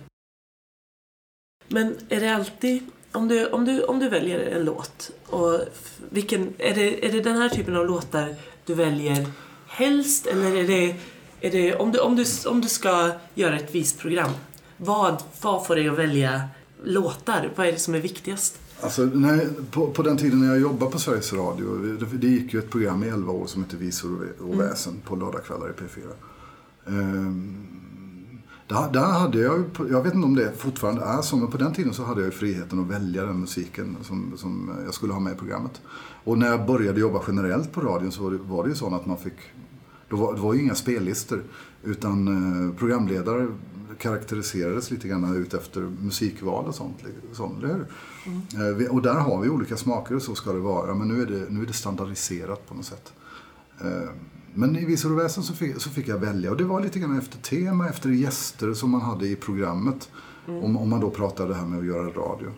Men 1.67 1.95
är 2.10 2.19
det 2.19 2.36
alltid... 2.36 2.84
Om 3.12 3.27
du, 3.27 3.48
om 3.48 3.65
du, 3.65 3.84
om 3.84 4.00
du 4.00 4.10
väljer 4.10 4.39
en 4.39 4.65
låt, 4.65 5.12
och 5.25 5.60
vilken, 6.10 6.53
är, 6.57 6.75
det, 6.75 7.07
är 7.07 7.12
det 7.12 7.22
den 7.22 7.38
här 7.38 7.50
typen 7.50 7.75
av 7.75 7.86
låtar 7.86 8.36
du 8.65 8.74
väljer 8.74 9.27
helst? 9.67 10.27
Eller 10.27 10.55
är 10.55 10.67
det... 10.67 10.95
Är 11.46 11.52
det 11.52 11.75
om, 11.75 11.92
du, 11.92 12.00
om, 12.00 12.16
du, 12.16 12.25
om 12.50 12.62
du 12.62 12.68
ska 12.68 13.12
göra 13.36 13.60
ett 13.60 13.75
visprogram, 13.75 14.32
vad, 14.78 15.24
vad 15.42 15.68
får 15.68 15.75
dig 15.75 15.90
att 15.90 15.98
välja 15.98 16.42
låtar? 16.84 17.52
Vad 17.56 17.68
är 17.68 17.72
det 17.72 17.80
som 17.80 17.96
är 17.96 18.00
viktigast? 18.00 18.60
Alltså, 18.82 19.02
när, 19.02 19.48
på, 19.72 19.88
på 19.88 20.04
den 20.04 20.18
tiden 20.18 20.40
när 20.40 20.48
jag 20.48 20.60
jobbade 20.60 20.92
på 20.92 21.00
Sveriges 21.00 21.34
Radio, 21.34 21.78
det, 21.78 22.18
det 22.18 22.28
gick 22.28 22.54
ju 22.54 22.60
ett 22.60 22.70
program 22.70 23.04
i 23.04 23.08
11 23.08 23.34
år 23.34 23.48
som 23.48 23.64
hette 23.64 23.75
Visor 23.75 24.28
och 24.40 24.50
och 24.50 24.60
väsen 24.60 25.02
på 25.06 25.16
lördagskvällar 25.16 25.70
i 25.70 25.72
P4. 25.72 26.12
Ehm, 26.88 27.68
där, 28.68 28.92
där 28.94 29.20
hade 29.20 29.40
jag, 29.40 29.64
jag 29.90 30.04
vet 30.04 30.14
inte 30.14 30.25
om 30.25 30.36
det 30.36 30.52
fortfarande 30.58 31.02
är 31.02 31.22
så, 31.22 31.38
men 31.38 31.52
på 31.52 31.58
den 31.58 31.74
tiden 31.74 31.94
så 31.94 32.04
hade 32.04 32.24
jag 32.24 32.34
friheten 32.34 32.80
att 32.80 32.88
välja 32.88 33.25
den 33.25 33.40
musiken 33.40 33.98
som, 34.04 34.34
som 34.38 34.78
jag 34.86 34.94
skulle 34.94 35.14
ha 35.14 35.20
med 35.20 35.34
i 35.34 35.38
programmet. 35.38 35.82
Och 36.24 36.38
när 36.38 36.48
jag 36.48 36.66
började 36.66 37.00
jobba 37.00 37.22
generellt 37.28 37.72
på 37.72 37.82
radion 37.82 38.12
så 38.12 38.24
var 38.24 38.32
det, 38.32 38.38
var 38.38 38.64
det 38.64 38.70
ju 38.70 38.75
så 38.75 38.96
att 38.96 39.06
man 39.06 39.18
fick 39.18 39.38
då 40.09 40.15
var, 40.15 40.33
det 40.33 40.41
var 40.41 40.53
ju 40.53 40.62
inga 40.62 40.75
spellistor 40.75 41.43
utan 41.83 42.27
eh, 42.27 42.77
programledare 42.77 43.47
karaktäriserades 43.97 44.91
lite 44.91 45.07
grann 45.07 45.35
ut 45.35 45.53
efter 45.53 45.81
musikval 45.81 46.65
och 46.65 46.75
sånt. 46.75 46.97
sånt 47.33 47.63
eller 47.63 47.74
hur? 47.74 47.85
Eh, 48.85 48.91
och 48.91 49.01
där 49.01 49.13
har 49.13 49.41
vi 49.41 49.50
olika 49.50 49.77
smaker 49.77 50.15
och 50.15 50.21
så 50.21 50.35
ska 50.35 50.53
det 50.53 50.59
vara. 50.59 50.95
Men 50.95 51.07
nu 51.07 51.21
är 51.21 51.25
det, 51.25 51.45
nu 51.50 51.62
är 51.62 51.65
det 51.65 51.74
standardiserat 51.74 52.67
på 52.67 52.74
något 52.74 52.85
sätt. 52.85 53.13
Eh, 53.81 54.09
men 54.53 54.75
i 54.75 54.85
Visor 54.85 55.12
och 55.12 55.19
väsen 55.19 55.43
så 55.43 55.53
fick, 55.53 55.81
så 55.81 55.89
fick 55.89 56.07
jag 56.07 56.17
välja 56.17 56.51
och 56.51 56.57
det 56.57 56.63
var 56.63 56.81
lite 56.81 57.00
grann 57.00 57.17
efter 57.17 57.38
tema, 57.38 57.89
efter 57.89 58.09
gäster 58.09 58.74
som 58.74 58.89
man 58.89 59.01
hade 59.01 59.27
i 59.27 59.35
programmet. 59.35 60.09
Om, 60.47 60.77
om 60.77 60.89
man 60.89 61.00
då 61.00 61.09
pratade 61.09 61.50
det 61.50 61.55
här 61.55 61.65
med 61.65 61.79
att 61.79 61.85
göra 61.85 62.07
radio. 62.07 62.51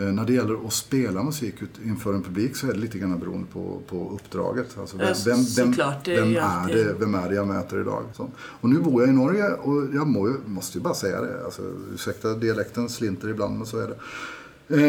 Eh, 0.00 0.06
när 0.06 0.24
det 0.24 0.32
gäller 0.32 0.66
att 0.66 0.72
spela 0.72 1.22
musik 1.22 1.54
inför 1.84 2.14
en 2.14 2.22
publik 2.22 2.56
så 2.56 2.66
är 2.68 2.72
det 2.72 2.78
lite 2.78 2.98
grann 2.98 3.18
beroende 3.18 3.46
på, 3.52 3.80
på 3.88 4.10
uppdraget. 4.14 4.78
Alltså 4.80 4.96
Ja, 5.00 5.14
så- 5.14 5.34
såklart, 5.44 6.04
det 6.04 6.14
är 6.16 6.20
vem, 6.20 6.30
ju 6.30 6.36
är 6.36 6.68
det, 6.74 6.94
vem 7.00 7.14
är 7.14 7.28
det 7.28 7.34
jag 7.34 7.46
möter 7.48 7.80
idag? 7.80 8.02
Så. 8.12 8.30
Och 8.36 8.68
nu 8.68 8.78
bor 8.78 9.02
jag 9.02 9.10
i 9.10 9.12
Norge 9.12 9.48
och 9.52 9.94
jag 9.94 10.06
må, 10.06 10.34
måste 10.46 10.78
ju 10.78 10.84
bara 10.84 10.94
säga 10.94 11.20
det. 11.20 11.44
Alltså, 11.44 11.62
ursäkta 11.94 12.34
dialekten 12.34 12.88
slinter 12.88 13.28
ibland 13.28 13.56
men 13.56 13.66
så 13.66 13.78
är 13.78 13.88
det. 13.88 13.96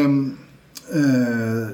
Ehm, 0.00 0.36
eh, 0.88 1.68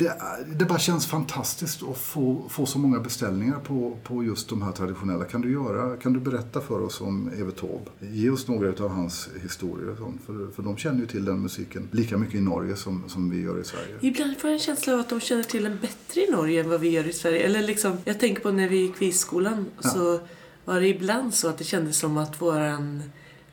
det, 0.00 0.16
det 0.58 0.64
bara 0.64 0.78
känns 0.78 1.06
fantastiskt 1.06 1.82
att 1.82 1.98
få, 1.98 2.44
få 2.48 2.66
så 2.66 2.78
många 2.78 3.00
beställningar 3.00 3.58
på, 3.58 3.98
på 4.04 4.24
just 4.24 4.48
de 4.48 4.62
här 4.62 4.72
traditionella. 4.72 5.24
Kan 5.24 5.40
du, 5.40 5.52
göra, 5.52 5.96
kan 5.96 6.12
du 6.12 6.20
berätta 6.20 6.60
för 6.60 6.80
oss 6.80 7.00
om 7.00 7.28
Evert 7.28 7.56
Taube? 7.56 7.90
Ge 8.00 8.30
oss 8.30 8.48
några 8.48 8.84
av 8.84 8.90
hans 8.90 9.28
historier. 9.42 9.90
och 9.90 9.98
sånt, 9.98 10.20
För, 10.26 10.50
för 10.54 10.62
de 10.62 10.76
känner 10.76 11.00
ju 11.00 11.06
till 11.06 11.24
den 11.24 11.40
musiken 11.40 11.88
lika 11.92 12.16
mycket 12.18 12.34
i 12.34 12.40
Norge 12.40 12.76
som, 12.76 13.04
som 13.08 13.30
vi 13.30 13.42
gör 13.42 13.60
i 13.60 13.64
Sverige. 13.64 13.96
Ibland 14.00 14.38
får 14.38 14.50
jag 14.50 14.54
en 14.54 14.60
känsla 14.60 14.94
av 14.94 15.00
att 15.00 15.08
de 15.08 15.20
känner 15.20 15.42
till 15.42 15.64
den 15.64 15.78
bättre 15.80 16.20
i 16.20 16.30
Norge 16.30 16.60
än 16.60 16.68
vad 16.68 16.80
vi 16.80 16.88
gör 16.88 17.08
i 17.08 17.12
Sverige. 17.12 17.38
Eller 17.38 17.62
liksom, 17.62 17.96
jag 18.04 18.20
tänker 18.20 18.42
på 18.42 18.50
när 18.50 18.68
vi 18.68 18.76
gick 18.76 19.02
i 19.02 19.12
skolan 19.12 19.66
så 19.80 20.20
var 20.64 20.80
det 20.80 20.88
ibland 20.88 21.34
så 21.34 21.48
att 21.48 21.58
det 21.58 21.64
kändes 21.64 21.98
som 21.98 22.16
att 22.16 22.42
våran... 22.42 23.02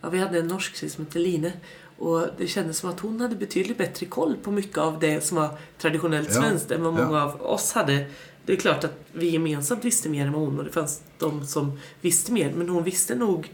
Ja, 0.01 0.09
vi 0.09 0.19
hade 0.19 0.39
en 0.39 0.47
norsk 0.47 0.75
tjej 0.75 0.89
som 0.89 1.05
hette 1.05 1.19
Line. 1.19 1.51
Och 1.97 2.27
det 2.37 2.47
kändes 2.47 2.77
som 2.77 2.89
att 2.89 2.99
hon 2.99 3.21
hade 3.21 3.35
betydligt 3.35 3.77
bättre 3.77 4.05
koll 4.05 4.35
på 4.43 4.51
mycket 4.51 4.77
av 4.77 4.99
det 4.99 5.23
som 5.23 5.37
var 5.37 5.49
traditionellt 5.77 6.29
Ja, 6.33 6.41
svenskt 6.41 6.71
än 6.71 6.83
vad 6.83 6.93
ja. 6.99 7.05
många 7.05 7.23
av 7.23 7.41
oss 7.41 7.71
hade. 7.71 8.05
Det 8.45 8.53
är 8.53 8.57
klart 8.57 8.83
att 8.83 8.99
vi 9.13 9.29
gemensamt 9.29 9.85
visste 9.85 10.09
mer 10.09 10.25
än 10.25 10.33
vad 10.33 10.41
hon 10.41 10.59
och 10.59 10.65
det 10.65 10.71
fanns 10.71 11.01
de 11.17 11.47
som 11.47 11.79
visste 12.01 12.31
mer. 12.31 12.53
Men 12.55 12.69
hon 12.69 12.83
visste 12.83 13.15
nog... 13.15 13.53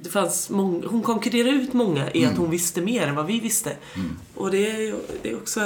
Det 0.00 0.08
fanns 0.08 0.50
många, 0.50 0.86
hon 0.86 1.02
konkurrerade 1.02 1.56
ut 1.56 1.72
många 1.72 2.10
i 2.10 2.18
Mm. 2.18 2.30
att 2.32 2.38
hon 2.38 2.50
visste 2.50 2.80
mer 2.80 3.06
än 3.06 3.14
vad 3.14 3.26
vi 3.26 3.40
visste. 3.40 3.76
Och 4.34 4.50
det 4.50 4.70
är, 4.70 4.94
det 5.22 5.30
är 5.30 5.36
också 5.36 5.60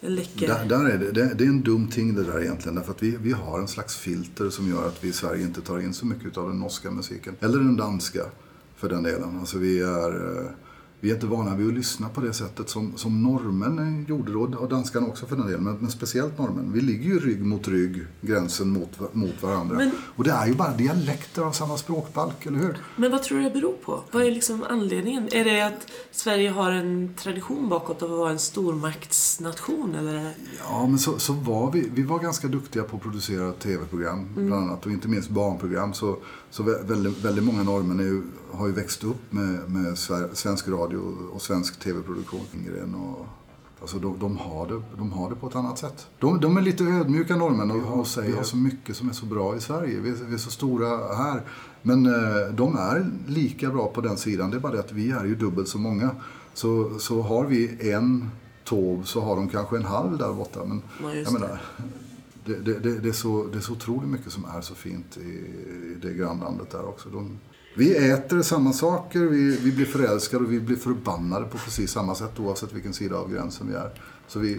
en 0.00 0.14
läcker... 0.14 0.46
Där, 0.48 0.64
där 0.64 0.84
är 0.84 0.98
det, 0.98 1.10
det, 1.12 1.34
det 1.34 1.44
är 1.44 1.48
en 1.48 1.62
dum 1.62 1.88
ting 1.88 2.14
det 2.14 2.22
där 2.24 2.42
egentligen. 2.42 2.74
Därför 2.74 2.92
att 2.92 3.02
vi, 3.02 3.16
vi 3.16 3.32
har 3.32 3.58
en 3.58 3.68
slags 3.68 3.96
filter 3.96 4.50
som 4.50 4.70
gör 4.70 4.88
att 4.88 5.04
vi 5.04 5.08
i 5.08 5.12
Sverige 5.12 5.42
inte 5.42 5.60
tar 5.60 5.78
in 5.78 5.94
så 5.94 6.06
mycket 6.06 6.36
av 6.38 6.48
den 6.48 6.58
norska 6.60 6.90
musiken. 6.90 7.36
Eller 7.40 7.58
den 7.58 7.76
danska 7.76 8.22
för 8.76 8.88
den 8.88 9.02
delen. 9.02 9.38
Alltså 9.40 9.58
vi 9.58 9.80
är, 9.80 10.38
eh, 10.40 10.50
vi 11.02 11.10
är 11.10 11.14
inte 11.14 11.26
vana 11.26 11.56
vid 11.56 11.68
att 11.68 11.74
lyssna 11.74 12.08
på 12.08 12.20
det 12.20 12.32
sättet 12.32 12.68
som, 12.68 12.92
som 12.96 13.22
norrmän 13.22 14.06
gjorde 14.08 14.32
då. 14.32 14.40
Och 14.40 14.68
danskarna 14.68 15.06
också 15.06 15.26
för 15.26 15.36
den 15.36 15.46
delen. 15.46 15.64
Men, 15.64 15.76
men 15.76 15.90
speciellt 15.90 16.38
norrmän. 16.38 16.72
Vi 16.72 16.80
ligger 16.80 17.04
ju 17.04 17.18
rygg 17.18 17.44
mot 17.44 17.68
rygg, 17.68 18.06
gränsen 18.20 18.68
mot, 18.70 19.14
mot 19.14 19.42
varandra. 19.42 19.76
Men- 19.76 19.90
Och 20.16 20.24
det 20.24 20.30
är 20.30 20.46
ju 20.46 20.54
bara 20.54 20.72
dialekter 20.76 21.42
av 21.42 21.52
samma 21.52 21.76
språkbalk, 21.76 22.46
eller 22.46 22.58
hur? 22.58 22.76
Men 22.96 23.10
vad 23.10 23.22
tror 23.22 23.38
du 23.38 23.44
det 23.44 23.50
beror 23.50 23.72
på? 23.72 24.00
Vad 24.12 24.22
är 24.22 24.30
liksom 24.30 24.64
anledningen? 24.70 25.28
Är 25.32 25.44
det 25.44 25.60
att 25.66 25.86
Sverige 26.10 26.50
har 26.50 26.70
en 26.70 27.14
tradition 27.16 27.68
bakåt 27.68 28.02
av 28.02 28.12
att 28.12 28.18
vara 28.18 28.30
en 28.30 28.38
stormaktsnation? 28.38 29.94
Eller? 29.94 30.32
Ja, 30.68 30.86
men 30.86 30.98
så, 30.98 31.18
så 31.18 31.32
var 31.32 31.70
vi. 31.72 31.90
Vi 31.94 32.02
var 32.02 32.18
ganska 32.18 32.48
duktiga 32.48 32.82
på 32.82 32.96
att 32.96 33.02
producera 33.02 33.52
tv-program 33.52 34.28
bland 34.34 34.54
annat 34.70 34.86
och 34.86 34.92
inte 34.92 35.08
minst 35.08 35.30
barnprogram. 35.30 35.94
Så, 35.94 36.16
så 36.52 36.62
vä- 36.62 36.86
väldigt, 36.86 37.24
väldigt 37.24 37.44
många 37.44 37.62
norrmän 37.62 38.00
är 38.00 38.04
ju, 38.04 38.22
har 38.52 38.66
ju 38.66 38.72
växt 38.72 39.04
upp 39.04 39.32
med, 39.32 39.70
med 39.70 39.98
svensk 40.32 40.68
radio 40.68 40.98
och 41.32 41.42
svensk 41.42 41.80
tv-produktion. 41.80 42.40
Och, 42.94 43.26
alltså 43.80 43.98
de, 43.98 44.18
de, 44.18 44.36
har 44.36 44.66
det, 44.66 44.82
de 44.98 45.12
har 45.12 45.30
det 45.30 45.36
på 45.36 45.46
ett 45.48 45.56
annat 45.56 45.78
sätt. 45.78 46.06
De, 46.18 46.40
de 46.40 46.56
är 46.56 46.60
lite 46.62 46.84
ödmjuka 46.84 47.36
norrmän 47.36 47.70
och, 47.70 47.98
och 47.98 48.06
säger 48.06 48.30
vi 48.30 48.36
har 48.36 48.42
så 48.44 48.56
mycket 48.56 48.96
som 48.96 49.08
är 49.08 49.12
så 49.12 49.26
bra 49.26 49.56
i 49.56 49.60
Sverige. 49.60 50.00
Vi, 50.00 50.10
är- 50.10 50.24
vi 50.28 50.34
är 50.34 50.38
så 50.38 50.50
stora 50.50 51.14
här. 51.14 51.42
Men 51.82 52.06
eh, 52.06 52.54
de 52.54 52.76
är 52.76 53.10
lika 53.26 53.70
bra 53.70 53.88
på 53.88 54.00
den 54.00 54.16
sidan. 54.16 54.50
Det 54.50 54.56
är 54.56 54.60
bara 54.60 54.72
det 54.72 54.80
att 54.80 54.92
vi 54.92 55.10
är 55.10 55.24
ju 55.24 55.34
dubbelt 55.34 55.68
så 55.68 55.78
många. 55.78 56.10
Så, 56.54 56.98
så 56.98 57.22
har 57.22 57.44
vi 57.46 57.90
en 57.92 58.30
tåg 58.64 59.06
så 59.06 59.20
har 59.20 59.36
de 59.36 59.48
kanske 59.48 59.76
en 59.76 59.84
halv 59.84 60.18
där 60.18 60.32
borta. 60.32 60.60
Men 60.64 60.82
Ja, 61.02 61.14
jag 61.14 61.32
menar, 61.32 61.60
det, 62.44 62.54
det, 62.54 62.78
det, 62.78 62.98
det, 62.98 63.08
är 63.08 63.12
så, 63.12 63.46
det 63.52 63.58
är 63.58 63.62
så 63.62 63.72
otroligt 63.72 64.08
mycket 64.08 64.32
som 64.32 64.44
är 64.44 64.60
så 64.60 64.74
fint 64.74 65.16
i, 65.16 65.20
i 65.20 65.96
det 66.02 66.12
grannlandet 66.12 66.70
där 66.70 66.88
också. 66.88 67.08
De, 67.08 67.38
vi 67.76 68.10
äter 68.10 68.42
samma 68.42 68.72
saker, 68.72 69.20
vi, 69.20 69.56
vi 69.56 69.72
blir 69.72 69.86
förälskade 69.86 70.44
och 70.44 70.52
vi 70.52 70.60
blir 70.60 70.76
förbannade 70.76 71.46
på 71.46 71.58
precis 71.58 71.90
samma 71.90 72.14
sätt 72.14 72.40
oavsett 72.40 72.72
vilken 72.72 72.92
sida 72.92 73.16
av 73.16 73.32
gränsen 73.32 73.68
vi 73.68 73.74
är. 73.74 73.90
Så 74.28 74.38
vi, 74.38 74.58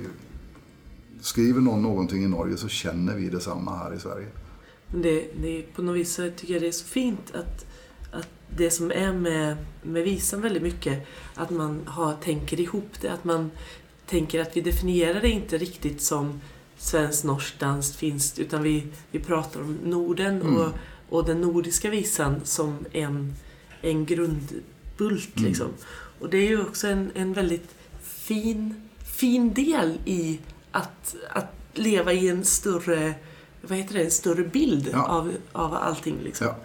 skriver 1.24 1.62
någon 1.62 1.82
någonting 1.82 2.24
i 2.24 2.28
Norge 2.28 2.58
så 2.58 2.68
känner 2.68 3.16
vi 3.16 3.30
detsamma 3.30 3.78
här 3.78 3.94
i 3.94 4.00
Sverige. 4.00 4.28
Men 4.88 5.02
det, 5.02 5.28
det, 5.42 5.62
på 5.76 5.82
något 5.82 5.96
vis 5.96 6.14
så 6.14 6.30
tycker 6.36 6.54
jag 6.54 6.62
det 6.62 6.68
är 6.68 6.72
så 6.72 6.86
fint 6.86 7.36
att, 7.36 7.66
att 8.12 8.30
det 8.58 8.72
som 8.72 8.92
är 8.92 9.14
med, 9.14 9.58
med 9.82 10.04
visan 10.04 10.42
väldigt 10.42 10.64
mycket, 10.64 11.08
att 11.36 11.50
man 11.50 11.82
har, 11.86 12.14
tänker 12.14 12.60
ihop 12.60 13.02
det. 13.02 13.10
Att 13.10 13.24
man 13.24 13.52
tänker 14.06 14.42
att 14.42 14.58
vi 14.58 14.62
definierar 14.62 15.22
det 15.22 15.30
inte 15.30 15.58
riktigt 15.58 16.02
som 16.02 16.42
svenskt, 16.84 17.24
norskt, 17.24 17.60
danskt, 17.60 17.96
finskt, 17.96 18.40
utan 18.40 18.64
vi, 18.64 18.88
vi 19.12 19.20
pratar 19.20 19.62
om 19.62 19.78
Norden 19.84 20.42
Mm. 20.42 20.56
och, 20.56 20.70
och 21.10 21.26
den 21.26 21.42
nordiska 21.42 21.90
visan 21.90 22.36
som 22.44 22.86
en, 22.92 23.34
en 23.82 24.06
grundbult. 24.06 25.38
Mm. 25.38 25.48
Liksom. 25.50 25.68
Och 26.20 26.30
det 26.30 26.38
är 26.38 26.48
ju 26.50 26.62
också 26.62 26.88
en, 26.88 27.12
en 27.16 27.34
väldigt 27.34 27.76
fin, 28.04 28.82
fin 29.18 29.54
del 29.54 29.98
i 30.06 30.40
att, 30.72 31.16
att 31.30 31.54
leva 31.74 32.14
i 32.14 32.30
en 32.30 32.46
större, 32.46 33.14
vad 33.62 33.78
heter 33.78 33.94
det, 33.94 34.04
en 34.04 34.12
större 34.12 34.44
bild 34.44 34.90
Ja. 34.94 35.04
av, 35.08 35.32
av 35.52 35.74
allting. 35.74 36.16
Liksom. 36.24 36.48
Ja. 36.48 36.56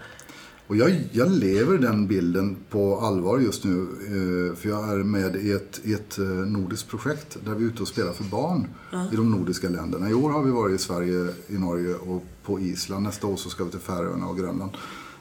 Och 0.68 0.76
jag, 0.76 1.08
jag 1.12 1.30
lever 1.30 1.78
den 1.78 2.06
bilden 2.06 2.56
på 2.70 3.00
allvar 3.00 3.38
just 3.38 3.64
nu. 3.64 3.80
eh, 3.80 4.56
För 4.56 4.68
jag 4.68 4.88
är 4.92 4.96
med 4.96 5.36
i 5.36 5.52
ett, 5.52 5.80
i 5.84 5.92
ett 5.92 6.18
eh, 6.18 6.24
nordiskt 6.26 6.88
projekt 6.88 7.36
där 7.44 7.54
vi 7.54 7.64
är 7.64 7.68
ute 7.68 7.82
och 7.82 7.88
spelar 7.88 8.12
för 8.12 8.24
barn 8.24 8.66
i 9.12 9.16
de 9.16 9.30
nordiska 9.30 9.68
länderna. 9.68 10.10
I 10.10 10.14
år 10.14 10.30
har 10.30 10.42
vi 10.42 10.50
varit 10.50 10.80
i 10.80 10.82
Sverige, 10.84 11.28
i 11.48 11.58
Norge 11.58 11.94
och 11.94 12.24
på 12.44 12.60
Island. 12.60 13.02
Nästa 13.04 13.26
år 13.26 13.36
så 13.36 13.50
ska 13.50 13.64
vi 13.64 13.70
till 13.70 13.80
Färöarna 13.80 14.26
och 14.26 14.36
Grönland. 14.38 14.70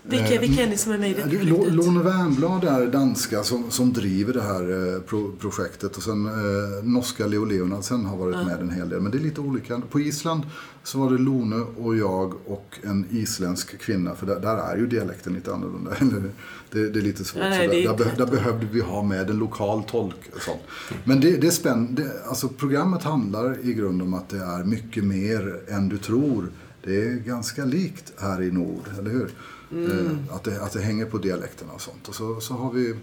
Vilka, 0.10 0.40
vilka 0.40 0.64
är 0.64 0.68
ni 0.68 0.78
som 0.78 0.92
är 0.92 0.98
med 0.98 1.10
i 1.10 1.14
det 1.14 1.20
Ja, 1.22 1.28
projektet? 1.30 1.74
Lone 1.74 2.04
Wernblad 2.04 2.64
är 2.64 2.88
danska 2.88 3.44
som, 3.44 3.72
som 3.72 3.94
driver 3.94 4.34
det 4.34 4.42
här 4.42 4.96
eh, 4.96 5.02
pro, 5.02 5.32
projektet 5.40 5.98
och 5.98 6.04
sen 6.04 6.26
eh, 6.26 6.84
norska 6.84 7.28
Leo 7.28 7.46
Leonardsen 7.46 8.06
har 8.06 8.18
varit 8.18 8.46
med 8.48 8.60
en 8.60 8.70
hel 8.70 8.90
del. 8.90 9.02
Men 9.02 9.12
det 9.12 9.18
är 9.18 9.22
lite 9.22 9.42
olika. 9.42 9.82
På 9.92 10.00
Island 10.00 10.42
så 10.84 11.00
var 11.00 11.12
det 11.12 11.18
Lone 11.18 11.56
och 11.56 11.98
jag 11.98 12.34
och 12.46 12.80
en 12.84 13.06
isländsk 13.12 13.80
kvinna 13.80 14.16
för 14.16 14.26
där, 14.26 14.40
där 14.40 14.58
är 14.58 14.78
ju 14.78 14.88
dialekten 14.88 15.34
lite 15.34 15.54
annorlunda. 15.54 15.92
Det, 16.72 16.90
det 16.90 17.00
är 17.00 17.04
lite 17.04 17.24
svårt. 17.24 17.42
Nej, 17.42 17.68
där, 17.68 17.98
där, 17.98 18.14
där 18.18 18.26
behövde 18.26 18.66
vi 18.72 18.82
ha 18.82 19.04
med 19.04 19.30
en 19.30 19.38
lokal 19.38 19.84
tolk. 19.84 20.30
Och 20.36 20.42
sånt. 20.42 20.60
Men 21.04 21.22
det, 21.22 21.38
det 21.38 21.48
är 21.48 21.52
spännande. 21.52 22.12
Alltså, 22.26 22.48
programmet 22.50 23.04
handlar 23.04 23.66
i 23.66 23.74
grund 23.74 24.02
om 24.02 24.14
att 24.14 24.30
det 24.30 24.38
är 24.38 24.64
mycket 24.64 25.04
mer 25.04 25.60
än 25.68 25.90
du 25.90 25.98
tror. 25.98 26.50
Det 26.84 27.02
är 27.02 27.16
ganska 27.16 27.66
likt 27.66 28.14
här 28.18 28.42
i 28.42 28.52
nord, 28.52 28.84
eller 29.00 29.12
hur? 29.12 29.30
Eh, 29.72 30.36
Att, 30.36 30.44
det, 30.44 30.62
att 30.64 30.72
det 30.72 30.82
hänger 30.82 31.06
på 31.06 31.18
dialekterna 31.18 31.74
och 31.74 31.82
sånt. 31.82 32.08
Och 32.08 32.16
så, 32.16 32.40
så 32.42 32.54
har 32.54 32.72
vi 32.72 32.96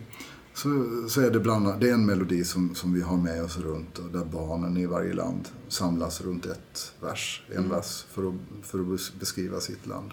så, 0.55 0.69
så 1.09 1.21
är 1.21 1.31
det 1.31 1.41
bland 1.41 1.67
annat, 1.67 1.81
det 1.81 1.89
är 1.91 1.95
en 1.95 2.07
melodi 2.07 2.45
som, 2.45 2.75
som 2.75 2.93
vi 2.95 3.01
har 3.01 3.17
med 3.17 3.45
oss 3.45 3.59
runt 3.59 3.99
och 3.99 4.11
där 4.11 4.25
barnen 4.25 4.77
i 4.77 4.87
varje 4.87 5.13
land 5.15 5.49
samlas 5.69 6.21
runt 6.21 6.47
ett 6.47 6.93
vers, 7.01 7.43
en 7.57 7.69
vers 7.69 8.05
för 8.11 8.29
att, 8.29 8.35
för 8.67 8.79
att 8.79 8.87
bes- 8.87 9.19
beskriva 9.21 9.61
sitt 9.61 9.87
land. 9.87 10.11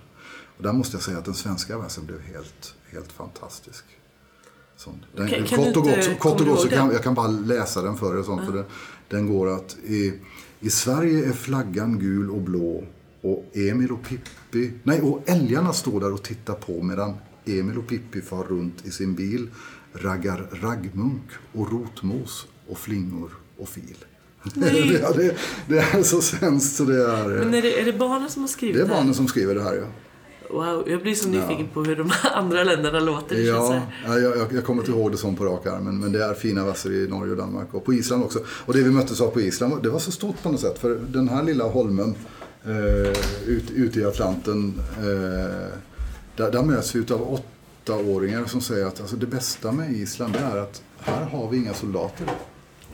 Och 0.58 0.64
där 0.64 0.74
måste 0.74 0.96
jag 0.96 1.04
säga 1.04 1.18
att 1.18 1.26
den 1.26 1.34
svenska 1.34 1.78
versen 1.78 2.06
blev 2.06 2.20
helt, 2.20 2.74
helt 2.92 3.12
fantastisk. 3.12 3.84
Sån. 4.78 5.06
Den, 5.16 5.28
Kan- 5.28 5.44
kan 5.46 5.58
kort 5.64 5.78
och 5.78 5.84
gott, 5.84 6.20
kort 6.20 6.42
och 6.42 6.48
gott 6.48 6.60
så 6.62 6.68
kan, 6.70 6.92
jag 6.92 7.04
kan 7.04 7.14
bara 7.14 7.28
läsa 7.28 7.82
den 7.82 7.98
för 7.98 8.20
er. 8.20 8.24
Sånt, 8.24 8.46
för 8.46 8.54
den, 8.54 8.66
den 9.10 9.28
går 9.34 9.48
att 9.56 9.78
i, 9.84 10.14
i 10.60 10.70
Sverige 10.70 11.26
är 11.30 11.34
flaggan 11.34 12.00
gul 12.00 12.30
och 12.32 12.42
blå 12.42 12.84
och 13.22 13.46
Emil 13.54 13.92
och 13.92 14.04
Pippi, 14.04 14.72
nej 14.84 15.02
och 15.02 15.24
älgarna 15.26 15.74
står 15.74 16.00
där 16.00 16.14
och 16.14 16.24
tittar 16.24 16.54
på 16.54 16.82
medan 16.84 17.14
Emil 17.46 17.78
och 17.78 17.88
Pippi 17.88 18.22
far 18.22 18.44
runt 18.44 18.86
i 18.86 18.92
sin 18.92 19.16
bil, 19.16 19.50
raggar 19.94 20.48
raggmunk 20.52 21.32
och 21.54 21.72
rotmos 21.72 22.48
och 22.68 22.78
flingor 22.78 23.32
och 23.58 23.70
fil. 23.70 23.98
Nej. 24.54 24.88
det, 25.16 25.18
det, 25.18 25.36
det 25.68 25.78
är 25.78 26.04
så 26.04 26.22
svenskt 26.22 26.76
så 26.76 26.84
det 26.84 27.08
är... 27.08 27.28
Men 27.28 27.54
är 27.54 27.62
det, 27.62 27.82
är 27.82 27.86
det 27.86 27.94
barnen 27.94 28.30
som 28.30 28.42
har 28.42 28.48
skrivit 28.48 28.76
Det 28.76 28.82
är 28.82 28.88
här? 28.88 28.96
barnen 28.96 29.14
som 29.14 29.28
skriver 29.28 29.56
det 29.56 29.64
här 29.64 29.76
ja. 29.76 29.86
Wow, 30.52 30.90
jag 30.90 31.02
blir 31.02 31.16
så 31.16 31.30
nyfiken 31.30 31.68
på 31.74 31.84
hur 31.84 31.96
de 31.96 32.12
andra 32.34 32.64
länderna 32.64 33.00
låter. 33.00 33.36
Det 33.36 33.42
Ja, 33.42 33.82
ja, 34.06 34.20
jag, 34.20 34.54
jag, 34.54 34.64
kommer 34.66 34.82
inte 34.82 34.92
ihåg 34.92 35.12
det 35.12 35.18
som 35.18 35.36
på 35.36 35.46
rak 35.46 35.66
arm, 35.66 35.84
men, 35.84 36.00
men 36.00 36.12
det 36.12 36.24
är 36.24 36.34
fina 36.34 36.66
verser 36.66 36.92
i 36.92 37.08
Norge 37.08 37.32
och 37.32 37.38
Danmark 37.38 37.74
och 37.74 37.86
på 37.86 37.94
Island 37.94 38.24
också. 38.24 38.40
Och 38.48 38.74
det 38.74 38.84
vi 38.84 38.92
möttes 38.92 39.22
av 39.22 39.28
på 39.28 39.42
Island, 39.42 39.84
det 39.84 39.90
var 39.90 40.00
så 40.00 40.12
stort 40.12 40.44
på 40.44 40.52
något 40.52 40.60
sätt. 40.60 40.80
För 40.80 41.00
den 41.08 41.30
här 41.30 41.44
lilla 41.44 41.64
holmen 41.64 42.16
eh, 42.66 43.50
ut, 43.50 43.72
ute 43.76 44.00
i 44.00 44.06
Atlanten, 44.06 44.82
eh, 44.98 45.78
där, 46.36 46.52
där 46.52 46.64
möts 46.64 46.96
vi 46.96 47.14
av 47.14 47.34
åttaåringar 47.34 48.46
som 48.46 48.62
säger 48.62 48.86
att 48.86 49.02
alltså, 49.02 49.16
det 49.16 49.26
bästa 49.26 49.72
med 49.72 49.92
Island 49.92 50.34
det 50.34 50.40
är 50.40 50.58
att 50.58 50.82
här 51.00 51.26
har 51.26 51.50
vi 51.50 51.58
inga 51.58 51.74
soldater. 51.74 52.28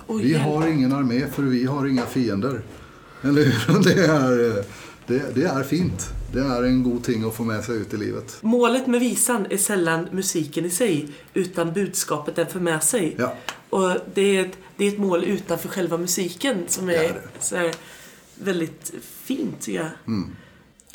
Oj, 0.08 0.24
Vi 0.24 0.34
har 0.34 0.68
ingen 0.68 0.94
armé 0.94 1.28
för 1.28 1.44
vi 1.44 1.66
har 1.66 1.86
inga 1.86 2.06
fiender. 2.06 2.62
Eller 3.22 3.44
hur? 3.44 3.84
Det 3.84 4.06
är, 4.06 4.58
eh, 4.58 4.64
det, 5.08 5.36
det 5.36 5.44
är 5.44 5.64
fint. 5.64 6.10
Det 6.34 6.40
är 6.40 6.64
en 6.64 6.84
god 6.84 7.04
ting 7.04 7.28
att 7.28 7.34
få 7.34 7.44
med 7.44 7.64
sig 7.64 7.76
ut 7.76 7.94
i 7.94 7.98
livet. 7.98 8.38
Målet 8.42 8.88
med 8.88 9.00
visan 9.00 9.48
är 9.50 9.58
sällan 9.58 10.08
musiken 10.12 10.66
i 10.66 10.70
sig, 10.70 11.10
utan 11.34 11.74
budskapet 11.74 12.36
den 12.36 12.48
för 12.48 12.60
med 12.60 12.84
sig. 12.84 13.16
Ja. 13.18 13.34
Och 13.70 13.98
det 14.14 14.38
är, 14.38 14.46
ett, 14.46 14.58
det 14.78 14.86
är 14.86 14.92
ett 14.92 15.00
mål 15.00 15.24
utanför 15.24 15.70
själva 15.70 15.98
musiken 15.98 16.58
som 16.68 16.86
Det 16.86 16.96
är, 16.96 17.04
är 17.04 17.14
det. 17.14 17.22
Så 17.40 17.56
här, 17.56 17.76
väldigt 18.39 18.94
fint, 19.01 19.62
tycker 19.62 19.79
jag. 19.79 19.89
Mm. 20.08 20.29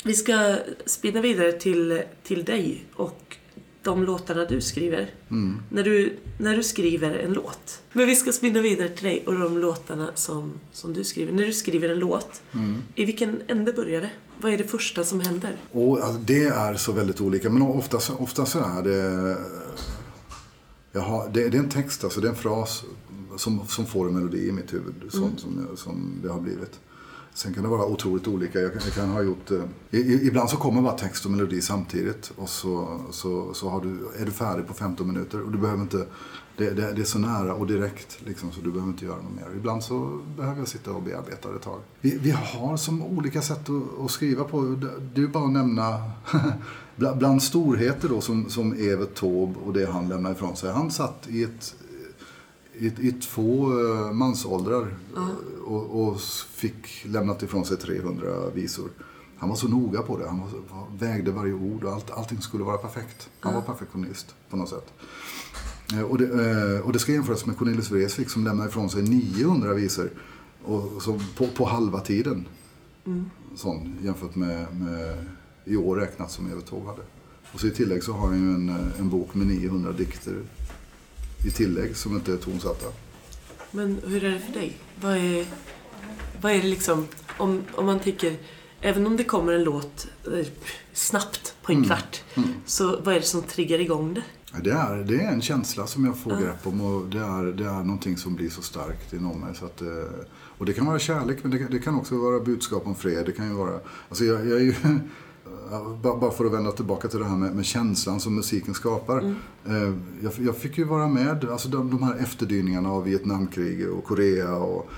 Vi 0.05 0.13
ska 0.13 0.55
spinna 0.85 1.21
vidare 1.21 1.51
till, 1.51 2.01
till 2.23 2.43
dig 2.45 2.85
och 2.95 3.37
de 3.83 4.03
låtarna 4.03 4.45
du 4.45 4.61
skriver. 4.61 5.09
Mm. 5.31 5.59
När, 5.69 5.83
du, 5.83 6.17
när 6.39 6.57
du 6.57 6.63
skriver 6.63 7.11
en 7.19 7.33
låt. 7.33 7.81
Men 7.93 8.07
vi 8.07 8.15
ska 8.15 8.31
spinna 8.31 8.61
vidare 8.61 8.89
till 8.89 9.05
dig 9.05 9.23
och 9.27 9.39
de 9.39 9.57
låtarna 9.57 10.11
som, 10.15 10.53
som 10.71 10.93
du 10.93 11.03
skriver. 11.03 11.33
När 11.33 11.45
du 11.45 11.53
skriver 11.53 11.89
en 11.89 11.99
låt, 11.99 12.41
Mm. 12.53 12.75
i 12.95 13.05
vilken 13.05 13.41
ände 13.47 13.73
börjar 13.73 14.01
det? 14.01 14.09
Vad 14.41 14.53
är 14.53 14.57
det 14.57 14.63
första 14.63 15.03
som 15.03 15.19
händer? 15.19 15.55
Och 15.71 15.99
alltså, 15.99 16.19
det 16.25 16.43
är 16.43 16.75
så 16.75 16.91
väldigt 16.91 17.21
olika. 17.21 17.49
Men 17.49 17.61
ofta, 17.61 17.99
så- 17.99 18.15
ofta 18.15 18.45
så 18.45 18.59
är 18.59 18.81
det... 18.83 19.37
Jag 20.91 21.01
har, 21.01 21.29
det, 21.29 21.49
det 21.49 21.57
är 21.57 21.59
en 21.61 21.69
text, 21.69 22.03
alltså 22.03 22.21
det 22.21 22.27
är 22.27 22.29
en 22.29 22.35
fras 22.37 22.83
som, 23.37 23.67
som 23.67 23.85
får 23.85 24.07
en 24.07 24.13
melodi 24.13 24.47
i 24.47 24.51
mitt 24.51 24.73
huvud. 24.73 24.93
Sånt 25.09 25.39
som, 25.39 25.67
som 25.75 26.19
det 26.23 26.29
har 26.29 26.39
blivit. 26.41 26.79
Sen 27.33 27.53
kan 27.53 27.63
det 27.63 27.69
vara 27.69 27.85
otroligt 27.85 28.27
olika. 28.27 28.59
Jag 28.59 28.73
kan, 28.73 28.81
jag 28.85 28.93
kan 28.93 29.09
ha 29.09 29.21
gjort... 29.21 29.51
eh, 29.51 29.59
i- 29.99 30.27
Ibland 30.27 30.49
så 30.49 30.57
kommer 30.57 30.81
bara 30.81 30.97
text 30.97 31.25
och 31.25 31.31
melodi 31.31 31.61
samtidigt. 31.61 32.31
Och 32.35 32.49
så, 32.49 32.99
så, 33.11 33.53
så 33.53 33.69
har 33.69 33.81
du, 33.81 34.07
är 34.21 34.25
du 34.25 34.31
färdig 34.31 34.67
på 34.67 34.73
15 34.73 35.07
minuter. 35.07 35.41
Och 35.41 35.51
du 35.51 35.57
behöver 35.57 35.81
inte... 35.81 36.05
Det, 36.57 36.69
det, 36.69 36.91
det 36.91 37.01
är 37.01 37.05
så 37.05 37.19
nära 37.19 37.53
och 37.53 37.67
direkt 37.67 38.17
liksom, 38.25 38.51
så 38.51 38.61
du 38.61 38.71
behöver 38.71 38.91
inte 38.91 39.05
göra 39.05 39.15
något 39.21 39.35
mer. 39.35 39.47
Ibland 39.57 39.83
så 39.83 40.19
behöver 40.37 40.59
jag 40.59 40.67
sitta 40.67 40.91
och 40.91 41.01
bearbeta 41.03 41.49
det 41.49 41.55
ett 41.55 41.61
tag. 41.61 41.79
Vi, 42.01 42.17
vi 42.17 42.31
har 42.31 42.77
som 42.77 43.01
olika 43.03 43.41
sätt 43.41 43.69
att, 43.69 44.05
att 44.05 44.11
skriva 44.11 44.43
på. 44.43 44.75
Du 45.13 45.27
bara 45.27 45.43
att 45.45 45.51
nämna 45.51 46.11
bland, 46.95 47.17
bland 47.17 47.43
storheter 47.43 48.09
då 48.09 48.21
som, 48.21 48.49
som 48.49 48.73
Evert 48.73 49.15
Taube 49.15 49.59
och 49.65 49.73
det 49.73 49.85
han 49.91 50.07
lämnade 50.09 50.35
ifrån 50.35 50.55
sig. 50.55 50.71
Han 50.71 50.91
satt 50.91 51.27
i 51.29 51.43
ett 51.43 51.75
i, 52.77 52.85
i 52.85 53.11
två 53.11 53.79
eh, 53.79 54.11
mansåldrar 54.13 54.95
och, 55.65 56.07
och 56.07 56.21
fick 56.51 57.05
lämnat 57.05 57.43
ifrån 57.43 57.65
sig 57.65 57.77
300 57.77 58.49
visor. 58.53 58.89
Han 59.37 59.49
var 59.49 59.55
så 59.55 59.67
noga 59.67 60.01
på 60.01 60.17
det. 60.17 60.27
Han 60.27 60.39
var, 60.39 60.49
vägde 60.99 61.31
varje 61.31 61.53
ord 61.53 61.83
och 61.83 61.91
allt, 61.93 62.11
allting 62.11 62.41
skulle 62.41 62.63
vara 62.63 62.77
perfekt. 62.77 63.29
Han 63.39 63.53
var 63.53 63.61
perfektionist 63.61 64.35
på 64.49 64.57
något 64.57 64.69
sätt. 64.69 64.93
Eh, 65.93 66.01
Och 66.01 66.17
det, 66.17 66.25
eh, 66.75 66.79
och 66.85 66.93
det 66.93 66.99
ska 66.99 67.11
jämföras 67.11 67.45
med 67.45 67.57
Cornelis 67.57 67.91
Vreeswijk 67.91 68.29
som 68.29 68.43
lämnade 68.43 68.69
ifrån 68.69 68.89
sig 68.89 69.01
900 69.03 69.73
visor 69.73 70.09
och, 70.63 71.01
så 71.01 71.19
på, 71.37 71.47
på 71.47 71.65
halva 71.65 71.99
tiden. 71.99 72.45
Sån, 73.55 73.95
jämfört 74.03 74.35
med, 74.35 74.65
med 74.81 75.25
i 75.65 75.75
år 75.77 75.95
räknat 75.95 76.31
som 76.31 76.47
Evert 76.51 76.65
Taube 76.65 76.85
hade. 76.87 77.01
Och 77.53 77.59
så 77.59 77.67
i 77.67 77.71
tillägg 77.71 78.03
så 78.03 78.13
har 78.13 78.31
jag 78.31 78.39
ju 78.41 78.53
en, 78.53 78.69
eh, 78.69 78.99
en 78.99 79.09
bok 79.09 79.33
med 79.35 79.47
900 79.47 79.91
dikter 79.91 80.41
i 81.45 81.51
tillägg 81.51 81.95
som 81.97 82.15
inte 82.15 82.33
är 82.33 82.37
tonsatta. 82.37 82.85
Men 83.71 83.99
hur 84.07 84.23
är 84.23 84.29
det 84.31 84.39
för 84.39 84.53
dig? 84.53 84.77
Vad 85.01 85.17
är, 85.17 85.45
vad 86.41 86.51
är 86.51 86.61
det 86.61 86.67
liksom, 86.67 87.07
om, 87.37 87.61
om 87.75 87.85
man 87.85 87.99
tänker, 87.99 88.37
även 88.81 89.07
om 89.07 89.17
det 89.17 89.23
kommer 89.23 89.53
en 89.53 89.63
låt 89.63 90.07
eh, 90.33 90.45
snabbt 90.93 91.55
på 91.61 91.71
en 91.71 91.77
Mm. 91.77 91.87
kvart, 91.89 92.23
så 92.65 92.99
vad 93.03 93.15
är 93.15 93.19
det 93.19 93.25
som 93.25 93.41
triggar 93.41 93.79
igång 93.79 94.13
det? 94.13 94.23
Det 94.63 94.71
är, 94.71 94.95
det 94.95 95.15
är 95.15 95.31
en 95.31 95.41
känsla 95.41 95.87
som 95.87 96.05
jag 96.05 96.17
får 96.17 96.31
grepp 96.41 96.67
om 96.67 96.81
och 96.81 97.05
det 97.09 97.17
är, 97.19 97.43
det 97.43 97.63
är 97.65 97.83
någonting 97.83 98.17
som 98.17 98.35
blir 98.35 98.49
så 98.49 98.61
starkt 98.61 99.13
inom 99.13 99.39
mig. 99.39 99.55
Så 99.55 99.65
att, 99.65 99.81
eh, 99.81 99.87
och 100.57 100.65
det 100.65 100.73
kan 100.73 100.85
vara 100.85 100.99
kärlek 100.99 101.37
men 101.41 101.51
det 101.51 101.57
kan, 101.59 101.71
det 101.71 101.79
kan 101.79 101.95
också 101.95 102.15
vara 102.17 102.39
budskap 102.39 102.87
om 102.87 102.95
fred. 102.95 103.25
Det 103.25 103.31
kan 103.31 103.47
ju 103.47 103.53
vara, 103.53 103.79
alltså 104.09 104.23
jag, 104.25 104.47
jag 104.47 104.57
är 104.59 104.63
ju, 104.63 104.75
bara 106.03 106.31
för 106.31 106.45
att 106.45 106.51
vända 106.53 106.71
tillbaka 106.71 107.07
till 107.07 107.19
det 107.19 107.25
här 107.25 107.37
med, 107.37 107.55
med 107.55 107.65
känslan 107.65 108.19
som 108.19 108.35
musiken 108.35 108.73
skapar. 108.73 109.35
Eh, 109.65 109.93
Jag, 110.21 110.33
jag 110.39 110.57
fick 110.57 110.77
ju 110.77 110.83
vara 110.83 111.07
med, 111.07 111.45
alltså 111.49 111.69
de, 111.69 111.89
de 111.89 112.03
här 112.03 112.15
efterdyningarna 112.15 112.91
av 112.91 113.03
Vietnamkriget 113.03 113.89
och 113.89 114.03
Korea 114.03 114.55
och 114.55 114.89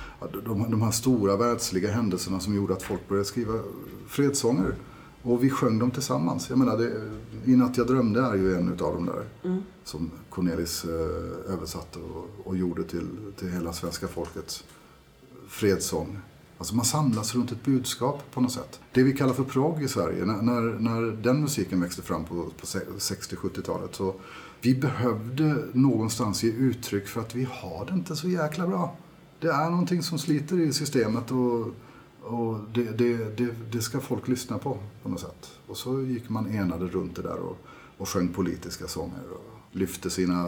de, 0.46 0.72
de 0.72 0.82
här 0.82 0.92
stora 0.92 1.36
världsliga 1.38 1.92
händelserna 1.92 2.40
som 2.40 2.56
gjorde 2.56 2.74
att 2.74 2.84
folk 2.84 3.08
började 3.10 3.26
skriva 3.26 3.54
fredssånger. 4.08 4.76
Och 5.22 5.44
vi 5.44 5.50
sjöng 5.50 5.80
dem 5.80 5.92
tillsammans. 5.92 6.50
Jag 6.50 6.60
menar, 6.60 6.78
det, 6.78 6.92
I 7.52 7.56
natt 7.56 7.78
jag 7.78 7.88
drömde 7.88 8.22
är 8.22 8.36
ju 8.36 8.56
en 8.56 8.74
utav 8.74 8.94
dem 8.94 9.06
där. 9.06 9.26
Som 9.84 10.12
Cornelis 10.30 10.86
eh, 10.86 11.54
översatte 11.54 12.00
och, 12.00 12.48
och 12.48 12.58
gjorde 12.58 12.84
till, 12.84 13.08
till 13.40 13.50
hela 13.50 13.74
svenska 13.74 14.08
folkets 14.08 14.64
fredssång. 15.48 16.18
Alltså 16.58 16.76
man 16.76 16.86
samlas 16.86 17.36
runt 17.36 17.52
ett 17.52 17.66
budskap 17.66 18.24
på 18.32 18.42
något 18.42 18.52
sätt. 18.52 18.80
Det 18.92 19.04
vi 19.04 19.14
kallar 19.14 19.34
för 19.34 19.44
prog 19.44 19.84
i 19.84 19.88
Sverige, 19.88 20.26
när, 20.26 20.42
när, 20.42 20.62
när 20.62 21.02
den 21.12 21.42
musiken 21.42 21.82
växte 21.82 22.02
fram 22.02 22.26
på, 22.26 22.36
på 22.36 22.66
60-70-talet 22.66 23.96
så 23.96 24.16
vi 24.62 24.76
behövde 24.76 25.66
någonstans 25.74 26.44
ge 26.44 26.52
uttryck 26.52 27.08
för 27.08 27.22
att 27.22 27.36
vi 27.36 27.48
har 27.52 27.86
det 27.86 27.94
inte 27.94 28.16
så 28.16 28.30
jäkla 28.30 28.68
bra. 28.68 28.96
Det 29.40 29.48
är 29.48 29.70
någonting 29.70 30.04
som 30.04 30.20
sliter 30.20 30.60
i 30.60 30.74
systemet 30.74 31.32
och, 31.32 31.68
och 32.22 32.60
det, 32.74 32.84
det, 32.84 33.38
det, 33.38 33.56
det 33.72 33.82
ska 33.82 34.00
folk 34.00 34.28
lyssna 34.28 34.58
på 34.58 34.78
på 35.04 35.10
något 35.10 35.20
sätt. 35.20 35.52
Och 35.68 35.78
så 35.78 36.02
gick 36.02 36.30
man 36.30 36.48
enade 36.48 36.86
runt 36.86 37.16
det 37.16 37.22
där 37.22 37.38
och, 37.38 37.58
och 37.98 38.10
sjöng 38.10 38.28
politiska 38.28 38.88
sånger 38.88 39.24
och 39.34 39.56
lyfte 39.72 40.10
sina 40.10 40.42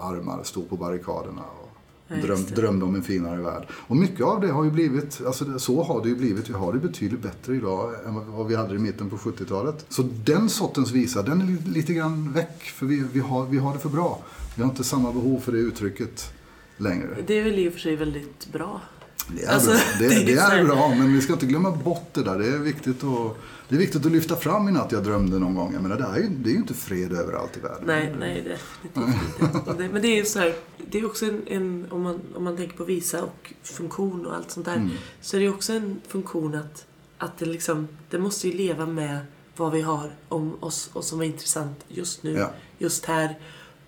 armar, 0.00 0.42
stod 0.42 0.68
på 0.68 0.76
barrikaderna 0.76 1.42
och 1.42 1.65
dröm, 2.08 2.44
drömde 2.54 2.84
om 2.84 2.94
en 2.94 3.02
finare 3.02 3.40
värld. 3.42 3.66
Och 3.72 3.96
mycket 3.96 4.24
av 4.26 4.40
det 4.40 4.48
har 4.52 4.64
ju 4.64 4.70
blivit, 4.70 5.20
alltså 5.26 5.58
så 5.58 5.82
har 5.82 6.02
det 6.02 6.08
ju 6.08 6.16
blivit. 6.16 6.48
Vi 6.50 6.54
har 6.54 6.72
det 6.72 6.78
betydligt 6.78 7.22
bättre 7.22 7.56
idag 7.56 7.94
än 8.06 8.14
vad- 8.36 8.46
vi 8.46 8.54
hade 8.56 8.74
i 8.74 8.78
mitten 8.78 9.10
på 9.10 9.16
70-talet. 9.16 9.86
Så 9.88 10.02
den 10.24 10.48
sortens 10.48 10.90
visa, 10.92 11.22
den 11.22 11.40
är 11.40 11.46
li- 11.46 11.70
lite 11.74 11.94
grann 11.94 12.32
väck. 12.32 12.62
För 12.62 12.86
vi, 12.86 13.04
vi, 13.12 13.20
har, 13.20 13.46
vi 13.46 13.58
har 13.58 13.72
det 13.72 13.78
för 13.78 13.88
bra. 13.88 14.18
Vi 14.56 14.62
har 14.62 14.70
inte 14.70 14.84
samma 14.84 15.12
behov 15.12 15.40
för 15.40 15.52
det 15.52 15.58
uttrycket 15.58 16.32
längre. 16.76 17.08
Det 17.26 17.34
är 17.38 17.44
väl 17.44 17.58
i 17.58 17.68
och 17.68 17.72
för 17.72 17.80
sig 17.80 17.96
väldigt 17.96 18.52
bra. 18.52 18.80
Det 19.28 19.44
är, 19.44 19.54
Alltså, 19.54 19.70
bra. 19.70 19.78
Det, 19.98 20.08
det 20.08 20.14
är 20.32 20.50
det 20.50 20.56
är 20.60 20.64
bra, 20.64 20.88
men 20.88 21.12
vi 21.12 21.20
ska 21.20 21.32
inte 21.32 21.46
glömma 21.46 21.70
bort 21.70 22.08
det 22.12 22.22
där. 22.22 22.38
Det 22.38 22.46
är 22.48 22.58
viktigt 22.58 23.04
att, 23.04 23.36
det 23.68 23.74
är 23.74 23.78
viktigt 23.78 24.06
att 24.06 24.12
lyfta 24.12 24.36
fram 24.36 24.68
i 24.68 24.72
natt 24.72 24.92
jag 24.92 25.04
drömde 25.04 25.38
någon 25.38 25.54
gång. 25.54 25.72
Jag 25.72 25.82
menar, 25.82 25.96
det, 25.96 26.04
är 26.04 26.16
ju, 26.16 26.28
det 26.28 26.48
är 26.48 26.52
ju 26.52 26.58
inte 26.58 26.74
fred 26.74 27.12
överallt 27.12 27.56
i 27.56 27.60
världen. 27.60 27.82
Nej, 27.86 28.14
nej 28.18 28.42
definitivt 28.42 29.40
inte. 29.68 29.88
Men 29.92 30.02
det 30.02 30.08
är 30.08 30.16
ju 30.16 30.24
så 30.24 30.38
här, 30.38 30.54
det 30.90 30.98
är 30.98 31.06
också 31.06 31.26
en, 31.26 31.42
en 31.46 31.86
om, 31.90 32.02
man, 32.02 32.20
om 32.34 32.44
man 32.44 32.56
tänker 32.56 32.76
på 32.76 32.84
visa 32.84 33.22
och 33.22 33.52
funktion 33.62 34.26
och 34.26 34.36
allt 34.36 34.50
sånt 34.50 34.66
där. 34.66 34.76
Mm. 34.76 34.90
Så 35.20 35.36
är 35.36 35.40
det 35.40 35.48
också 35.48 35.72
en 35.72 36.00
funktion 36.08 36.54
att, 36.54 36.86
att 37.18 37.38
det 37.38 37.46
liksom, 37.46 37.88
det 38.10 38.18
måste 38.18 38.48
ju 38.48 38.54
leva 38.56 38.86
med 38.86 39.18
vad 39.56 39.72
vi 39.72 39.82
har 39.82 40.10
om 40.28 40.56
oss 40.60 40.90
och 40.92 41.04
som 41.04 41.20
är 41.20 41.24
intressant 41.24 41.84
just 41.88 42.22
nu, 42.22 42.32
Ja. 42.32 42.50
just 42.78 43.04
här. 43.04 43.38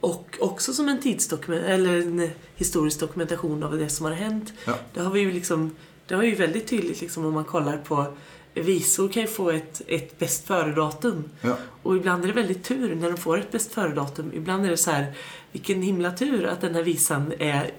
Och 0.01 0.37
också 0.41 0.73
som 0.73 0.88
en 0.88 1.01
tidsdokument, 1.01 1.64
eller 1.64 1.97
en 2.01 2.31
historisk 2.57 3.01
dokumentation 3.01 3.62
av 3.62 3.79
det 3.79 3.88
som 3.88 4.07
har 4.07 4.12
hänt. 4.12 4.53
Ja. 4.64 4.75
Det 4.95 5.01
har 5.01 5.11
vi 5.11 5.21
ju 5.21 5.33
liksom, 5.33 5.71
det 6.07 6.14
har 6.14 6.23
ju 6.23 6.35
väldigt 6.35 6.69
tydligt 6.69 7.01
liksom 7.01 7.25
om 7.25 7.35
man 7.35 7.45
kollar 7.45 7.77
på 7.77 8.17
visor 8.62 9.09
kan 9.09 9.23
ju 9.23 9.29
få 9.29 9.51
ett, 9.51 9.83
ett 9.87 10.18
bäst 10.18 10.47
före-datum. 10.47 11.25
Ja. 11.40 11.57
Och 11.83 11.97
ibland 11.97 12.23
är 12.25 12.29
det 12.29 12.35
väldigt 12.35 12.64
tur 12.64 12.94
när 12.94 13.11
de 13.11 13.16
får 13.16 13.38
ett 13.38 13.53
bäst 13.53 13.73
före-datum. 13.73 14.31
Ibland 14.35 14.66
är 14.66 14.71
det 14.71 14.77
så 14.77 14.90
här, 14.90 15.12
vilken 15.53 15.83
himla 15.83 16.12
tur 16.12 16.44
att 16.47 16.61
den 16.61 16.75
här 16.75 16.83
visan 16.83 17.33
är 17.38 17.71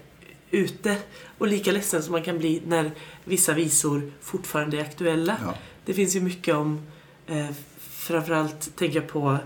ute. 0.52 0.98
Och 1.38 1.48
lika 1.48 1.72
ledsen 1.72 2.04
som 2.04 2.12
man 2.12 2.24
kan 2.24 2.38
bli 2.38 2.62
när 2.68 2.92
vissa 3.24 3.54
visor 3.54 4.12
fortfarande 4.22 4.78
är 4.78 4.82
aktuella. 4.82 5.38
Ja. 5.46 5.54
Det 5.86 5.94
finns 5.94 6.16
ju 6.16 6.22
mycket 6.22 6.56
om, 6.56 6.82
eh, 7.28 7.48
framförallt 7.80 8.76
tänker 8.76 9.00
jag 9.00 9.08
på 9.08 9.38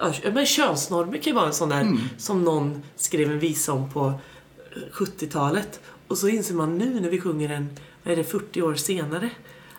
Ja, 0.00 0.12
men 0.34 0.46
könsnormer 0.46 1.12
kan 1.18 1.24
ju 1.30 1.32
vara 1.32 1.46
en 1.46 1.52
sån 1.52 1.68
där 1.68 1.80
Mm. 1.80 1.98
som 2.18 2.44
någon 2.44 2.82
skrev 2.96 3.30
en 3.32 3.38
visa 3.38 3.72
om 3.72 3.90
på 3.90 4.06
eh, 4.06 4.82
70-talet. 4.92 5.80
Och 6.08 6.18
så 6.18 6.28
inser 6.28 6.54
man 6.54 6.78
nu 6.78 7.00
när 7.00 7.10
vi 7.10 7.20
sjunger 7.20 7.48
den, 7.48 7.68
vad 8.02 8.12
är 8.12 8.16
det, 8.16 8.24
40 8.24 8.62
år 8.62 8.74
senare, 8.74 9.30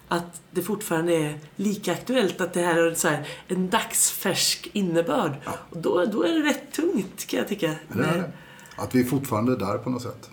att 0.07 0.41
det 0.51 0.61
fortfarande 0.61 1.13
är 1.13 1.39
lika 1.55 1.93
aktuellt, 1.93 2.41
att 2.41 2.53
det 2.53 2.61
här 2.61 2.77
är 2.77 2.95
så 2.95 3.07
här, 3.07 3.27
en 3.47 3.69
dagsfärsk 3.69 4.69
innebörd. 4.73 5.31
Och 5.45 5.77
då, 5.77 6.05
då 6.05 6.23
är 6.23 6.33
det 6.33 6.49
rätt 6.49 6.71
tungt 6.71 7.27
kan 7.27 7.39
jag 7.39 7.47
tycka. 7.47 7.75
Det 7.93 8.03
är 8.03 8.17
det. 8.17 8.31
Att 8.75 8.95
vi 8.95 9.03
fortfarande 9.03 9.51
är 9.51 9.57
där 9.57 9.77
på 9.77 9.89
något 9.89 10.01
sätt. 10.01 10.29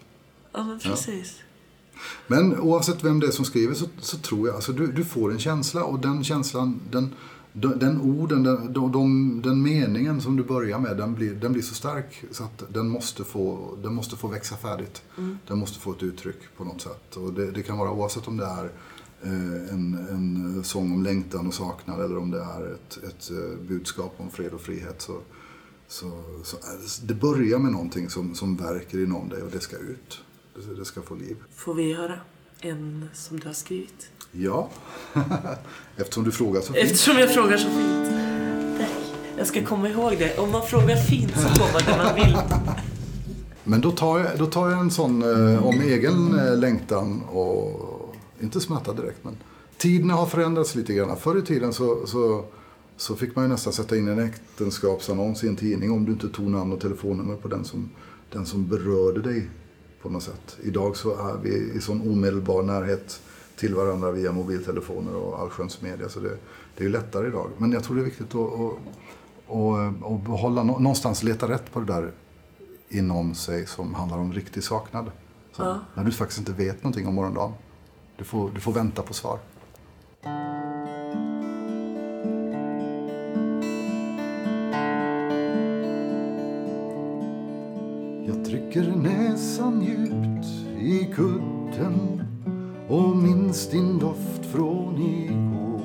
Ja, 0.53 0.65
men 0.65 0.79
precis. 0.79 1.37
Men 2.27 2.61
oavsett 2.61 3.05
vem 3.05 3.21
det 3.21 3.27
är 3.27 3.31
som 3.31 3.45
skriver 3.45 3.75
så, 3.75 3.87
så 3.99 4.17
tror 4.17 4.47
jag, 4.47 4.55
alltså 4.57 4.73
du, 4.73 4.93
du 4.93 5.05
får 5.05 5.33
en 5.33 5.39
känsla 5.39 5.85
och 5.85 5.99
den 5.99 6.25
känslan, 6.25 6.81
den, 6.91 7.15
den, 7.53 7.79
den 7.79 8.01
orden, 8.01 8.43
den, 8.43 8.73
de, 8.73 8.93
de, 8.93 9.41
den 9.45 9.63
meningen 9.63 10.21
som 10.21 10.37
du 10.37 10.43
börjar 10.43 10.79
med, 10.79 10.97
den 10.97 11.15
blir, 11.15 11.35
den 11.35 11.53
blir 11.53 11.63
så 11.63 11.75
stark 11.75 12.25
så 12.31 12.45
att 12.45 12.65
den 12.69 12.89
måste 12.89 13.25
få, 13.25 13.77
den 13.83 13.95
måste 13.95 14.17
få 14.17 14.29
växa 14.29 14.57
färdigt. 14.57 15.03
Den 15.47 15.59
måste 15.59 15.79
få 15.79 15.93
ett 15.93 16.03
uttryck 16.03 16.39
på 16.57 16.65
något 16.65 16.81
sätt. 16.81 17.17
Och 17.17 17.33
det, 17.33 17.51
det 17.51 17.63
kan 17.63 17.79
vara 17.79 17.91
oavsett 17.91 18.29
om 18.29 18.37
det 18.37 18.47
är 18.47 18.71
en, 19.23 20.07
en 20.11 20.65
sång 20.65 20.93
om 20.93 21.03
längtan 21.03 21.47
och 21.47 21.55
saknad 21.55 22.05
eller 22.05 22.19
om 22.19 22.31
det 22.31 22.41
är 22.41 22.75
ett, 22.75 22.97
ett 23.05 23.31
eh, 23.31 23.67
budskap 23.69 24.15
om 24.17 24.31
fred 24.31 24.53
och 24.53 24.61
frihet. 24.61 25.03
Så, 25.03 25.19
så, 25.89 26.23
så 26.45 26.57
eh, 26.57 26.63
det 27.03 27.15
börjar 27.15 27.59
med 27.59 27.73
någonting 27.73 28.11
som, 28.11 28.35
som 28.35 28.57
verkar 28.57 28.99
inom 28.99 29.29
dig 29.29 29.43
och 29.43 29.51
det 29.51 29.61
ska 29.61 29.77
ut. 29.77 30.21
Det, 30.55 30.75
det 30.75 30.85
ska 30.85 31.03
få 31.03 31.15
liv. 31.15 31.37
Får 31.55 31.75
vi 31.75 31.93
höra 31.93 32.19
en 32.61 33.09
som 33.13 33.41
du 33.41 33.47
har 33.47 33.55
skrivit? 33.55 34.11
Ja, 34.33 34.71
eftersom 35.97 36.25
du 36.25 36.33
frågar 36.33 36.61
så 36.61 36.73
fint. 36.73 36.85
Eftersom 36.85 37.17
jag 37.19 37.35
frågar 37.35 37.57
så 37.57 37.69
fint. 37.69 38.09
Tack. 38.79 39.15
Jag 39.39 39.47
ska 39.47 39.65
komma 39.65 39.89
ihåg 39.89 40.13
det. 40.19 40.39
Om 40.39 40.51
man 40.51 40.67
frågar 40.67 40.97
fint 40.97 41.33
så 41.35 41.49
får 41.49 41.73
man 41.73 41.83
det 41.87 42.05
man 42.05 42.15
vill. 42.15 42.37
Men 43.65 43.81
då 43.81 43.91
tar 43.91 44.19
jag, 44.19 44.39
då 44.39 44.47
tar 44.47 44.71
jag 44.71 44.81
en 44.81 44.91
sån 44.91 45.23
eh, 45.23 45.67
om 45.67 45.81
egen 45.81 46.39
eh, 46.39 46.57
längtan 46.57 47.23
och 47.23 47.92
inte 48.43 48.61
smärta 48.61 48.93
direkt 48.93 49.25
men 49.25 49.37
tiderna 49.79 50.15
har 50.15 50.27
förändrats 50.27 50.75
lite 50.75 50.95
grann. 50.95 51.17
Förr 51.17 51.39
i 51.39 51.43
tiden 51.43 51.73
så, 51.73 52.07
så, 52.07 52.45
så 52.97 53.17
fick 53.17 53.37
man 53.37 53.45
ju 53.45 53.51
nästan 53.51 53.73
sätta 53.73 53.97
in 53.97 54.09
en 54.09 54.19
äktenskapsannons 54.19 55.45
i 55.45 55.49
en 55.49 55.57
tidning 55.57 55.91
om 55.91 56.05
du 56.05 56.13
inte 56.13 56.29
tog 56.29 56.51
namn 56.51 56.73
och 56.73 56.81
telefonnummer 56.81 57.37
på 57.37 57.49
den 57.49 57.65
som, 57.65 57.91
den 58.33 58.47
som 58.47 58.67
berörde 58.67 59.23
dig 59.23 59.51
på 60.03 60.09
något 60.09 60.23
sätt. 60.23 60.57
Idag 60.63 60.97
så 60.97 61.11
är 61.11 61.39
vi 61.43 61.73
i 61.75 61.81
sån 61.81 62.01
omedelbar 62.01 62.63
närhet 62.63 63.21
till 63.57 63.75
varandra 63.75 64.11
via 64.11 64.33
mobiltelefoner 64.33 65.17
och 65.17 65.41
allsköns 65.41 65.83
media 65.83 66.09
så 66.09 66.21
det, 66.21 66.37
det 66.77 66.85
är 66.85 66.85
ju 66.85 66.89
lättare 66.93 67.27
idag. 67.27 67.51
Men 67.59 67.73
jag 67.73 67.85
tror 67.85 67.97
det 67.97 68.03
är 68.03 68.05
viktigt 68.05 68.35
att, 68.35 68.53
att, 68.53 68.79
att, 69.49 70.13
att 70.13 70.25
behålla, 70.25 70.63
någonstans 70.63 71.23
leta 71.23 71.49
rätt 71.49 71.73
på 71.73 71.81
det 71.81 71.87
där 71.87 72.13
inom 72.89 73.35
sig 73.35 73.67
som 73.67 73.95
handlar 73.95 74.19
om 74.19 74.33
riktig 74.33 74.65
saknad. 74.65 75.11
Så, 75.53 75.63
Ja. 75.63 75.79
När 75.95 76.05
du 76.05 76.13
faktiskt 76.13 76.39
inte 76.39 76.53
vet 76.53 76.83
någonting 76.83 77.07
om 77.07 77.15
morgondagen. 77.15 77.53
Du 78.23 78.27
får, 78.27 78.51
du 78.55 78.61
får 78.61 78.73
vänta 78.73 79.03
på 79.03 79.15
svar. 79.15 79.39
Jag 88.27 88.45
trycker 88.45 88.97
näsan 88.97 89.83
djupt 89.83 90.47
i 90.81 91.13
kudden 91.15 92.25
och 92.89 93.17
minns 93.17 93.71
din 93.71 93.99
doft 93.99 94.47
från 94.53 94.99
igår. 94.99 95.83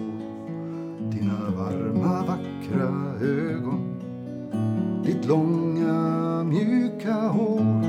Dina 1.12 1.50
varma, 1.58 2.26
vackra 2.26 2.88
ögon 3.22 3.98
ditt 5.06 5.26
långa 5.26 6.44
mjuka 6.44 7.14
hår 7.14 7.86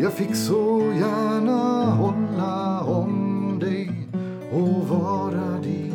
Jag 0.00 0.12
fick 0.12 0.36
så 0.36 0.92
gärna 1.00 1.84
hålla 1.90 2.75
vara 4.88 5.60
din 5.62 5.94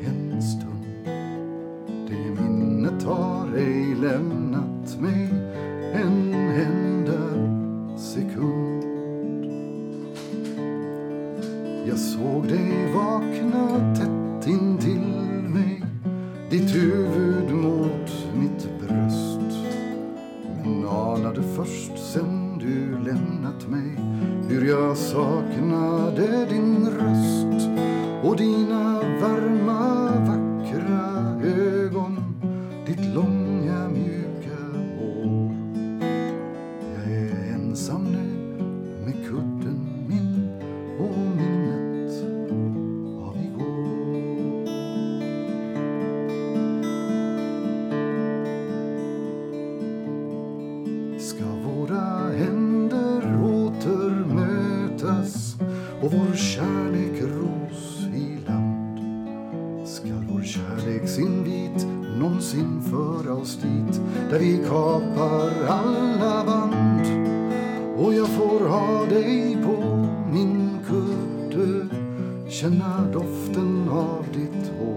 en 0.00 0.42
stund 0.42 1.06
Det 2.08 2.42
minnet 2.42 3.02
har 3.02 3.56
ej 3.56 3.94
lämnat 3.94 4.41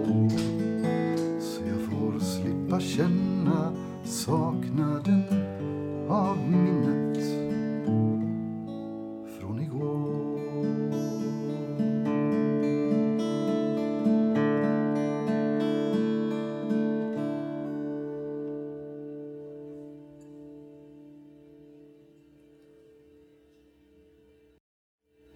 ditt 0.05 0.39
så 1.43 1.61
jag 1.67 1.79
får 1.89 2.19
slippa 2.19 2.79
känna 2.79 3.73
saknaden 4.03 5.23
av 6.09 6.37
minnet 6.37 7.17
från 9.39 9.61
igår 9.61 10.15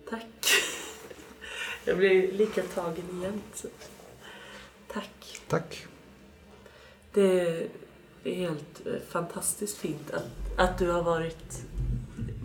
Tack. 0.09 0.25
Jag 1.85 1.97
blir 1.97 2.31
lika 2.31 2.61
tagen 2.61 3.05
igen. 3.19 3.41
Tack. 5.49 5.85
Det 7.13 7.41
är 7.41 7.67
helt 8.35 8.85
eh, 8.87 8.93
fantastiskt 9.09 9.77
fint 9.77 10.11
att, 10.11 10.23
att 10.59 10.77
du 10.77 10.91
har 10.91 11.03
varit 11.03 11.61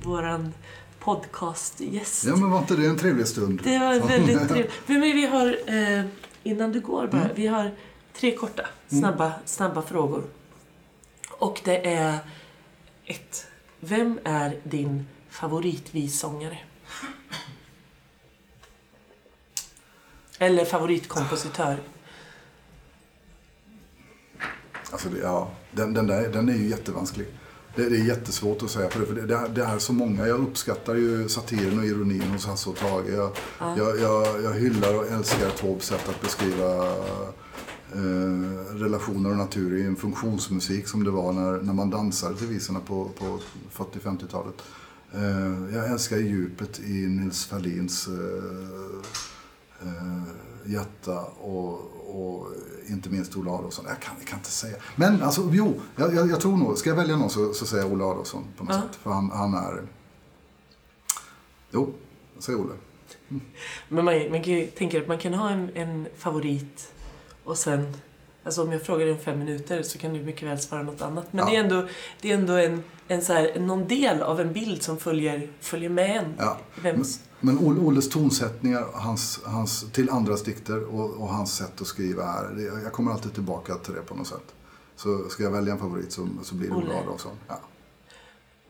våran 0.05 0.55
podcastgäst. 1.01 2.25
Ja, 2.25 2.37
men 2.37 2.51
var 2.51 2.59
inte 2.59 2.77
det 2.77 2.87
en 2.87 2.99
trevlig 2.99 3.27
stund? 3.29 3.61
Det 3.65 3.79
var 3.79 4.09
väldigt 4.09 4.49
trevligt. 4.49 4.73
Men 4.87 5.01
vi 5.01 5.27
har, 5.27 5.59
eh, 5.67 6.05
innan 6.43 6.73
du 6.73 6.81
går 6.81 7.07
bara, 7.07 7.21
Mm. 7.23 7.35
vi 7.37 7.47
har 7.47 7.71
tre 8.13 8.37
korta, 8.37 8.67
snabba, 8.89 9.33
snabba 9.45 9.83
frågor. 9.83 10.25
Och 11.31 11.61
det 11.65 11.87
är 11.95 12.19
ett. 13.05 13.47
Vem 13.81 14.19
är 14.25 14.57
din 14.63 15.07
favoritvisångare? 15.31 16.59
Eller 20.39 20.65
favoritkompositör? 20.65 21.77
Alltså, 24.95 25.09
det, 25.09 25.19
ja, 25.19 25.51
den, 25.71 25.95
den, 25.95 26.07
där, 26.07 26.29
den 26.29 26.49
är 26.49 26.55
ju 26.55 26.69
jättevansklig. 26.69 27.27
Det, 27.77 27.89
det 27.89 27.97
är 27.97 28.05
jättesvårt 28.05 28.63
att 28.63 28.71
säga, 28.71 28.91
för 28.91 29.01
det, 29.01 29.07
för 29.07 29.15
det, 29.15 29.49
det, 29.55 29.65
är, 29.65 29.79
så 29.79 29.93
många. 29.93 30.27
Jag 30.27 30.41
uppskattar 30.41 30.95
ju 30.95 31.29
satiren 31.29 31.79
och 31.79 31.85
ironin 31.85 32.23
hos 32.23 32.47
Hasse 32.47 32.71
och 32.71 32.77
Tage. 32.77 33.09
Jag, 33.09 33.33
jag, 33.79 34.01
jag, 34.01 34.43
jag 34.43 34.53
hyllar 34.53 34.95
och 34.95 35.07
älskar 35.07 35.51
Taubes 35.51 35.85
sätt 35.85 36.09
att 36.09 36.21
beskriva 36.23 36.87
eh, 37.93 38.75
relationer 38.75 39.31
och 39.31 39.37
natur 39.37 39.79
i 39.79 39.87
en 39.87 39.97
funktionsmusik 39.97 40.89
som 40.89 41.05
det 41.05 41.11
var 41.11 41.33
när, 41.33 41.63
när 41.63 41.73
man 41.73 41.91
dansade 41.91 42.37
till 42.37 42.47
visorna 42.47 42.81
på, 42.81 43.11
på 43.19 43.39
40-50-talet. 43.85 44.63
Eh, 45.15 45.75
jag 45.77 45.91
älskar 45.91 46.17
djupet 46.17 46.81
i 46.81 47.07
Nils 47.07 47.47
Ferlins 47.47 48.09
eh, 48.09 49.89
hjärta 50.67 51.21
och, 51.25 51.73
och 52.09 52.47
inte 52.89 53.09
minst 53.11 53.37
Ola 53.37 53.51
Adolphson. 53.53 53.85
Jag 53.89 54.01
kan, 54.01 54.15
jag 54.19 54.29
kan 54.29 54.39
inte 54.39 54.51
säga. 54.51 54.77
Men 54.97 55.23
alltså, 55.23 55.49
jo, 55.53 55.81
jag, 55.97 56.15
jag, 56.15 56.31
jag 56.31 56.41
tror 56.41 56.57
nog, 56.57 56.79
ska 56.79 56.91
jag 56.91 56.97
välja 56.97 57.17
någon 57.17 57.31
så, 57.31 57.53
så 57.55 57.67
säger 57.67 57.85
jag 57.85 57.93
Ola 57.93 58.05
Adolphson 58.05 58.45
på 58.57 58.65
något 58.65 58.75
Ja. 58.75 58.81
sätt. 58.83 58.97
För 59.03 59.11
han, 59.11 59.31
han 59.31 59.55
är... 59.55 59.83
Jo, 61.71 61.93
säger 62.39 62.61
Olle. 62.61 62.73
Men 63.89 64.05
man, 64.05 64.31
man 64.31 64.43
kan 64.43 64.53
ju 64.55 64.67
tänka 64.67 65.01
att 65.01 65.09
man 65.09 65.19
kan 65.19 65.35
ha 65.35 65.51
en, 65.51 65.71
en 65.77 66.07
favorit 66.17 66.93
och 67.45 67.59
sen... 67.59 67.97
Alltså 68.45 68.63
om 68.63 68.73
jag 68.73 68.83
frågar 68.83 69.05
dig 69.07 69.15
om 69.15 69.21
fem 69.21 69.39
minuter 69.39 69.83
så 69.83 69.99
kan 69.99 70.13
du 70.15 70.21
mycket 70.23 70.49
väl 70.49 70.59
svara 70.59 70.83
något 70.83 71.03
annat. 71.03 71.33
Men 71.33 71.45
Ja. 71.45 71.51
det 71.51 71.57
är 71.57 71.61
ändå, 71.61 71.89
det 72.21 72.31
är 72.31 72.35
ändå 72.35 72.53
en, 72.53 72.83
en 73.09 73.23
så 73.23 73.33
här, 73.33 73.61
någon 73.61 73.89
del 73.89 74.23
av 74.23 74.41
en 74.41 74.53
bild 74.53 74.83
som 74.83 74.99
följer, 74.99 75.49
följer 75.61 75.89
med 75.91 76.17
en. 76.17 76.35
Ja. 76.39 76.59
Vems? 76.83 77.21
Men 77.41 77.59
Olle- 77.59 77.81
Olles 77.81 78.09
tonsättningar 78.11 78.87
hans, 78.93 79.41
hans, 79.45 79.93
till 79.93 80.11
andras 80.11 80.43
dikter 80.43 80.85
och, 80.95 81.11
och 81.11 81.29
hans 81.29 81.57
sätt 81.57 81.81
att 81.81 81.87
skriva 81.87 82.25
är, 82.25 82.81
jag 82.85 82.93
kommer 82.93 83.13
alltid 83.13 83.35
tillbaka 83.35 83.75
till 83.75 83.95
det 83.95 84.01
på 84.03 84.15
något 84.15 84.27
sätt. 84.27 84.55
Så 84.97 85.29
ska 85.29 85.43
jag 85.43 85.51
välja 85.51 85.73
en 85.73 85.79
favorit 85.79 86.13
så, 86.13 86.29
så 86.43 86.55
blir 86.55 86.69
det 86.69 86.75
Olle. 86.75 86.87
Ola 86.87 86.99
Adolphson. 87.01 87.33
Ja. 87.49 87.61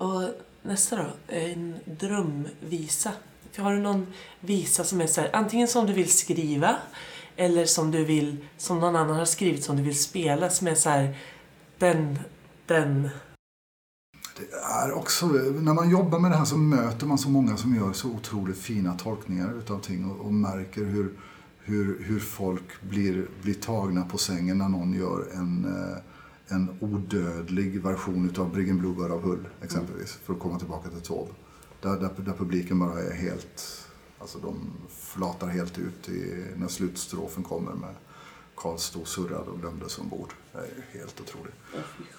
Och 0.07 0.29
nästa 0.63 0.97
då, 0.97 1.07
en 1.29 1.75
drömvisa. 1.85 3.13
Har 3.57 3.73
du 3.73 3.79
någon 3.79 4.07
visa 4.41 4.85
som 4.85 5.01
är 5.01 5.07
så 5.07 5.21
här, 5.21 5.31
antingen 5.33 5.69
som 5.69 5.87
du 5.87 5.93
vill 5.93 6.11
skriva 6.11 6.77
eller 7.37 7.65
som 7.65 7.91
du 7.91 8.05
vill, 8.05 8.37
som 8.57 8.79
någon 8.79 8.97
annan 8.97 9.17
har 9.17 9.25
skrivit 9.25 9.65
som 9.65 9.77
du 9.77 9.83
vill 9.83 9.99
spela 9.99 10.51
som 10.51 10.67
är 10.67 10.75
så 10.75 10.89
här, 10.89 11.17
den, 11.79 12.19
den, 12.67 13.09
Det 14.37 14.57
är 14.85 14.93
också, 14.93 15.27
när 15.27 15.75
man 15.75 15.91
jobbar 15.91 16.19
med 16.19 16.31
det 16.31 16.37
här 16.37 16.45
så 16.45 16.57
möter 16.57 17.07
man 17.07 17.19
så 17.19 17.29
många 17.29 17.57
som 17.57 17.75
gör 17.77 17.93
så 17.93 18.09
otroligt 18.09 18.59
fina 18.59 18.99
tolkningar 18.99 19.59
utav 19.59 19.81
ting 19.81 20.11
och, 20.11 20.27
och 20.27 20.33
märker 20.33 20.85
hur, 20.85 21.13
hur, 21.59 22.05
hur 22.05 22.21
folk 22.21 22.83
blir, 22.83 23.27
blir 23.43 23.55
tagna 23.55 24.05
på 24.05 24.19
sängen 24.19 24.59
när 24.59 24.69
någon 24.69 24.93
gör 24.93 25.29
en, 25.35 25.65
eh, 25.65 25.99
en 26.57 26.79
odödlig 26.81 27.83
version 27.83 28.29
utav 28.31 28.53
Briggen 28.53 28.79
Bluebird 28.79 29.11
av 29.11 29.23
Hull 29.23 29.49
exempelvis. 29.63 30.13
För 30.13 30.33
att 30.33 30.41
komma 30.41 30.59
tillbaka 30.59 30.91
till 30.91 31.01
Taube. 31.01 31.31
Där, 31.81 31.97
där, 32.01 32.11
där 32.17 32.33
publiken 32.33 32.79
bara 32.79 33.03
är 33.03 33.13
helt, 33.13 33.84
alltså 34.25 34.39
de 34.39 34.71
flatar 34.99 35.47
helt 35.49 35.79
ut 35.79 36.09
i, 36.09 36.45
när 36.57 36.69
slutstrofen 36.69 37.43
kommer 37.43 37.73
med 37.73 37.95
Karl 38.57 38.79
stod 38.79 39.07
surrad 39.09 39.49
och 39.49 39.61
glömdes 39.61 39.99
ombord. 39.99 40.33
Det 40.53 40.59
är 40.59 40.63
ju 40.65 40.99
helt 41.01 41.21
otroligt. 41.21 41.55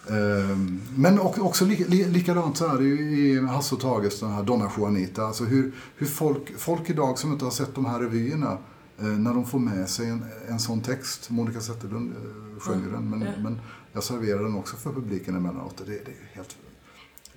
Ehm, 0.10 0.82
Men 0.96 1.20
också 1.20 1.66
li, 1.66 1.86
li, 1.88 2.06
likadant 2.06 2.58
så 2.58 2.68
är 2.68 2.78
det 2.78 2.84
ju 2.84 3.20
i 3.20 3.46
Hasse 3.46 3.76
och 3.76 3.82
Tages 3.82 4.20
den 4.20 4.32
här 4.32 4.44
Donna 4.44 4.72
Juanita. 4.78 5.26
Alltså 5.26 5.44
hur, 5.44 5.72
hur 5.96 6.08
folk, 6.08 6.58
folk 6.58 6.90
idag 6.90 7.18
som 7.20 7.32
inte 7.32 7.46
har 7.46 7.52
sett 7.52 7.76
de 7.76 7.86
här 7.86 8.00
revyerna, 8.00 8.58
eh, 9.00 9.06
när 9.06 9.34
de 9.34 9.46
får 9.46 9.60
med 9.60 9.90
sig 9.90 10.10
en, 10.10 10.26
en 10.48 10.60
sån 10.60 10.82
text, 10.82 11.30
Monica 11.30 11.62
Zetterlund 11.62 12.12
eh, 12.12 12.60
sjöng 12.60 12.84
ju 12.84 12.92
den, 12.92 13.10
men, 13.10 13.22
Ja. 13.22 13.32
men 13.44 13.60
jag 13.94 14.04
serverar 14.04 14.44
den 14.44 14.56
också 14.56 14.76
för 14.76 14.92
publiken 14.94 15.36
emellanåt. 15.36 15.78
Det, 15.78 15.86
det, 15.86 15.94
är 15.94 16.16
helt, 16.34 16.58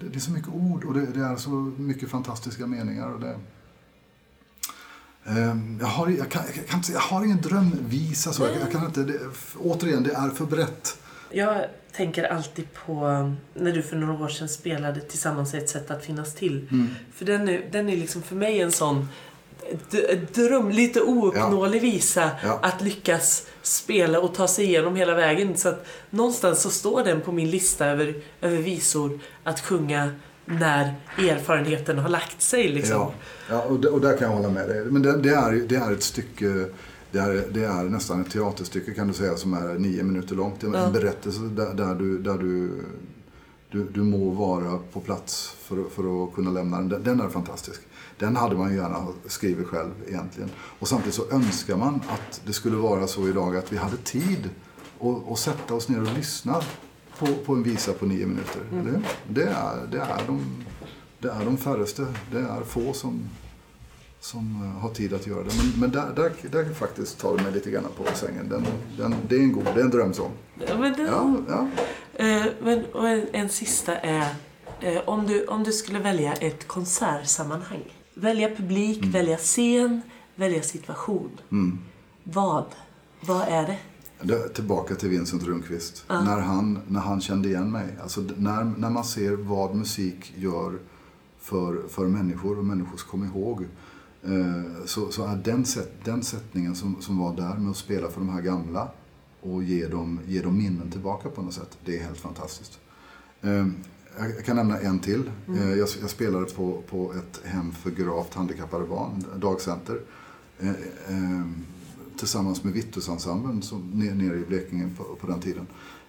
det, 0.01 0.09
det 0.09 0.17
är 0.17 0.21
så 0.21 0.31
mycket 0.31 0.55
ord 0.55 0.85
och 0.85 0.95
det, 0.95 1.07
det 1.07 1.21
är 1.21 1.37
så 1.37 1.51
mycket 1.77 2.09
fantastiska 2.09 2.67
meningar. 2.67 3.09
Och 3.13 3.21
det, 3.21 3.39
jag, 5.81 5.87
har, 5.87 6.09
jag, 6.09 6.29
kan, 6.31 6.43
jag, 6.57 6.67
kan, 6.67 6.83
jag 6.93 7.01
har 7.01 7.25
ingen 7.25 7.41
drömvisa. 7.41 8.33
Så. 8.33 8.43
Jag, 8.43 8.51
jag 8.61 8.73
kan 8.73 8.85
inte, 8.87 9.01
det, 9.01 9.19
återigen, 9.59 10.03
det 10.03 10.13
är 10.13 10.31
för 10.31 10.45
brett. 10.45 10.99
Jag 11.31 11.65
tänker 11.93 12.25
alltid 12.25 12.67
på 12.87 13.07
um, 13.07 13.37
när 13.55 13.73
du 13.73 13.83
för 13.83 13.97
några 13.97 14.25
år 14.25 14.29
sedan 14.29 14.49
spelade 14.49 15.01
Tillsammans 15.01 15.55
är 15.55 15.59
ett 15.59 15.69
sätt 15.69 15.91
att 15.91 16.05
finnas 16.05 16.35
till. 16.35 16.69
Mm. 16.71 16.89
För 17.15 17.25
den 17.25 17.49
är, 17.49 17.69
den 17.73 17.89
är 17.89 17.97
liksom 17.97 18.23
för 18.23 18.37
mig 18.37 18.61
en 18.61 18.73
sån 18.73 19.09
dröm, 20.35 20.71
lite 20.71 21.01
ouppnåelig 21.01 21.81
visa 21.83 22.31
Ja. 22.43 22.59
att 22.63 22.83
lyckas 22.83 23.47
spela 23.63 24.21
och 24.21 24.35
ta 24.35 24.49
sig 24.49 24.65
igenom 24.65 24.97
hela 24.97 25.15
vägen. 25.15 25.57
Så 25.57 25.69
att 25.69 25.87
någonstans 26.11 26.63
så 26.63 26.71
står 26.71 27.05
den 27.05 27.21
på 27.21 27.33
min 27.33 27.51
lista 27.51 27.87
över, 27.87 28.15
över 28.41 28.57
visor 28.57 29.21
att 29.45 29.61
sjunga 29.61 30.13
när 30.51 30.95
erfarenheten 31.19 31.99
har 31.99 32.09
lagt 32.09 32.43
sig. 32.43 32.69
Liksom. 32.69 32.97
Ja, 32.97 33.13
ja 33.51 33.63
och, 33.63 33.85
och 33.85 34.01
där 34.01 34.17
kan 34.17 34.29
jag 34.31 34.37
hålla 34.37 34.51
med 34.51 34.69
dig. 34.69 34.85
Men 34.85 35.03
det, 35.03 35.17
det, 35.17 35.31
är, 35.31 35.53
det 35.69 35.77
är 35.77 35.93
ett 35.93 36.03
stycke, 36.03 36.65
det 37.11 37.19
är, 37.19 37.45
det 37.51 37.65
är 37.65 37.83
nästan 37.85 38.21
ett 38.21 38.31
teaterstycke 38.31 38.95
kan 38.95 39.09
du 39.09 39.15
säga 39.15 39.37
som 39.37 39.55
är 39.55 39.79
nio 39.79 40.03
minuter 40.03 40.35
långt. 40.37 40.61
Det 40.61 40.67
är 40.67 40.73
Ja. 40.73 40.87
en 40.87 40.93
berättelse 40.93 41.41
där, 41.41 41.75
där, 41.75 41.95
du, 41.95 42.19
där 42.19 42.39
du, 42.39 42.71
du, 43.71 43.85
du 43.95 44.03
må 44.03 44.31
vara 44.31 44.79
på 44.93 45.01
plats 45.01 45.57
för, 45.63 45.85
för 45.95 46.25
att 46.25 46.35
kunna 46.35 46.51
lämna 46.51 46.77
den. 46.81 47.03
Den- 47.03 47.21
är 47.21 47.29
fantastisk. 47.29 47.81
Den 48.19 48.37
hade 48.37 48.57
man 48.57 48.71
ju 48.71 48.77
gärna 48.77 49.07
skrivit 49.27 49.67
själv 49.67 49.91
egentligen. 50.09 50.51
Och 50.79 50.89
samtidigt 50.89 51.15
så 51.15 51.31
önskar 51.31 51.77
man 51.77 51.95
att 52.09 52.41
det 52.47 52.53
skulle 52.53 52.77
vara 52.77 53.07
så 53.07 53.29
idag 53.29 53.57
att 53.57 53.73
vi 53.73 53.77
hade 53.77 53.97
tid 53.97 54.51
att, 55.01 55.33
att 55.33 55.39
sätta 55.39 55.75
oss 55.75 55.89
ner 55.89 56.01
och 56.01 56.13
lyssna 56.17 56.61
på, 57.19 57.27
på 57.27 57.53
en 57.53 57.63
visa 57.63 57.93
på 57.93 58.07
nio 58.07 58.27
minuter. 58.27 58.63
Det, 58.71 59.03
det, 59.29 59.49
är, 59.49 59.87
det, 59.91 59.99
är 59.99 60.27
de, 60.27 60.65
det 61.19 61.29
är 61.29 61.45
de 61.45 61.57
färreste. 61.57 62.07
Det 62.33 62.39
är 62.39 62.65
få 62.65 62.93
som, 62.93 63.29
som 64.21 64.63
eh, 64.63 64.83
har 64.83 64.91
tid 64.91 65.15
att 65.15 65.27
göra 65.27 65.43
det. 65.43 65.51
Men, 65.57 65.81
men 65.81 65.91
där, 65.91 66.13
där, 66.17 66.65
där 66.65 66.75
faktiskt 66.75 67.21
tar 67.21 67.37
det 67.37 67.43
mig 67.43 67.53
lite 67.53 67.71
grann 67.71 67.85
på 67.97 68.05
sängen. 68.15 68.49
Den, 68.49 68.67
den, 68.99 69.15
det 69.29 69.37
är 69.37 69.41
en 69.41 69.53
god, 69.53 69.65
det 69.65 69.81
är 69.81 69.85
en 69.85 69.91
drömsång. 69.91 70.31
Ja, 70.69 70.79
men 70.79 70.93
den, 70.93 71.07
Ja, 71.07 71.37
ja. 71.49 71.69
Eh, 72.25 72.47
men, 72.63 72.85
och 72.85 73.09
en, 73.09 73.27
en 73.33 73.49
sista 73.49 73.97
är, 73.97 74.35
eh, 74.81 75.03
om, 75.05 75.27
du, 75.27 75.47
om 75.47 75.65
du 75.65 75.73
skulle 75.73 75.99
välja 75.99 76.33
ett 76.33 76.69
konsertsammanhang. 76.69 77.95
Välja 78.15 78.49
publik, 78.49 79.05
välja 79.05 79.37
scen, 79.37 80.03
välja 80.35 80.63
situation. 80.63 81.31
Mm. 81.51 81.79
Vad? 82.25 82.65
Vad 83.21 83.49
är 83.49 83.67
det? 83.67 83.79
Det, 84.23 84.49
tillbaka 84.49 84.95
till 84.95 85.09
Vincent 85.09 85.43
Rundqvist. 85.43 86.05
När, 86.09 86.41
han, 86.41 86.79
när 86.89 87.01
han 87.01 87.21
kände 87.21 87.49
igen 87.49 87.71
mig. 87.71 87.97
Alltså, 88.03 88.25
när, 88.37 88.65
när 88.65 88.91
man 88.91 89.05
ser 89.05 89.33
vad 89.33 89.75
musik 89.75 90.33
gör 90.37 90.79
för, 91.39 91.89
för 91.89 92.07
människor 92.07 92.59
och 92.59 92.65
människors 92.65 93.03
kom 93.03 93.25
ihåg. 93.25 93.67
Eh, 94.23 94.85
så, 94.85 95.11
så 95.11 95.25
är 95.25 95.37
den, 95.37 95.65
sätt, 95.65 95.93
den 96.05 96.23
sättningen 96.23 96.75
som, 96.75 96.97
som 97.01 97.19
var 97.19 97.37
där 97.37 97.55
med 97.55 97.71
att 97.71 97.77
spela 97.77 98.09
för 98.09 98.21
de 98.21 98.29
här 98.29 98.43
gamla 98.43 98.89
och 99.41 99.63
ge 99.63 99.87
dem, 99.87 100.21
ge 100.27 100.43
dem 100.43 100.59
minnen 100.59 100.91
tillbaka 100.91 101.29
på 101.29 101.43
något 101.43 101.55
sätt. 101.55 101.79
Det 101.85 101.99
är 101.99 102.03
helt 102.03 102.19
fantastiskt. 102.19 102.79
Eh, 103.41 103.67
jag 104.19 104.45
kan 104.45 104.57
nämna 104.57 104.79
en 104.79 104.99
till. 104.99 105.31
Eh, 105.49 105.71
jag, 105.71 105.89
jag 106.01 106.11
spelade 106.11 106.45
på, 106.45 106.83
på 106.91 107.13
ett 107.15 107.41
hem 107.45 107.73
för 107.73 107.91
gravt 107.91 108.35
handikappade 108.35 108.87
barn, 108.87 109.25
dagcenter. 109.37 110.01
Tillsammans 112.19 112.65
med 112.65 112.73
Vittusensemblen 112.73 113.63
som 113.63 113.81
nere 113.95 114.37
i 114.37 114.45
Blekinge 114.45 114.91
på, 114.97 115.05
på 115.05 115.27
den 115.27 115.41
tiden. 115.41 115.67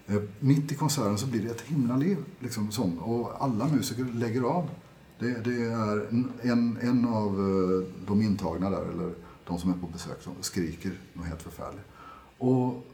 Eh, 0.08 0.22
mitt 0.40 0.72
i 0.72 0.76
konserten 0.76 1.18
så 1.18 1.28
blir 1.28 1.44
det 1.44 1.50
ett 1.50 1.62
himla 1.62 1.96
liv. 1.98 2.18
Liksom, 2.40 2.72
sång, 2.72 2.98
och 2.98 3.44
alla 3.44 3.68
musiker 3.68 4.06
lägger 4.14 4.42
av. 4.42 4.70
Det, 5.20 5.44
det 5.44 5.64
är 5.66 6.08
en, 6.42 6.78
en, 6.82 7.06
av 7.08 7.28
eh, 7.28 8.08
de 8.08 8.22
intagna 8.22 8.70
där, 8.70 8.86
eller 8.92 9.14
de 9.48 9.60
som 9.60 9.70
är 9.70 9.78
på 9.78 9.88
besök, 9.88 10.22
som 10.22 10.34
skriker 10.42 11.00
något 11.14 11.26
helt 11.26 11.42
förfärligt. 11.42 11.86
Och 12.38 12.86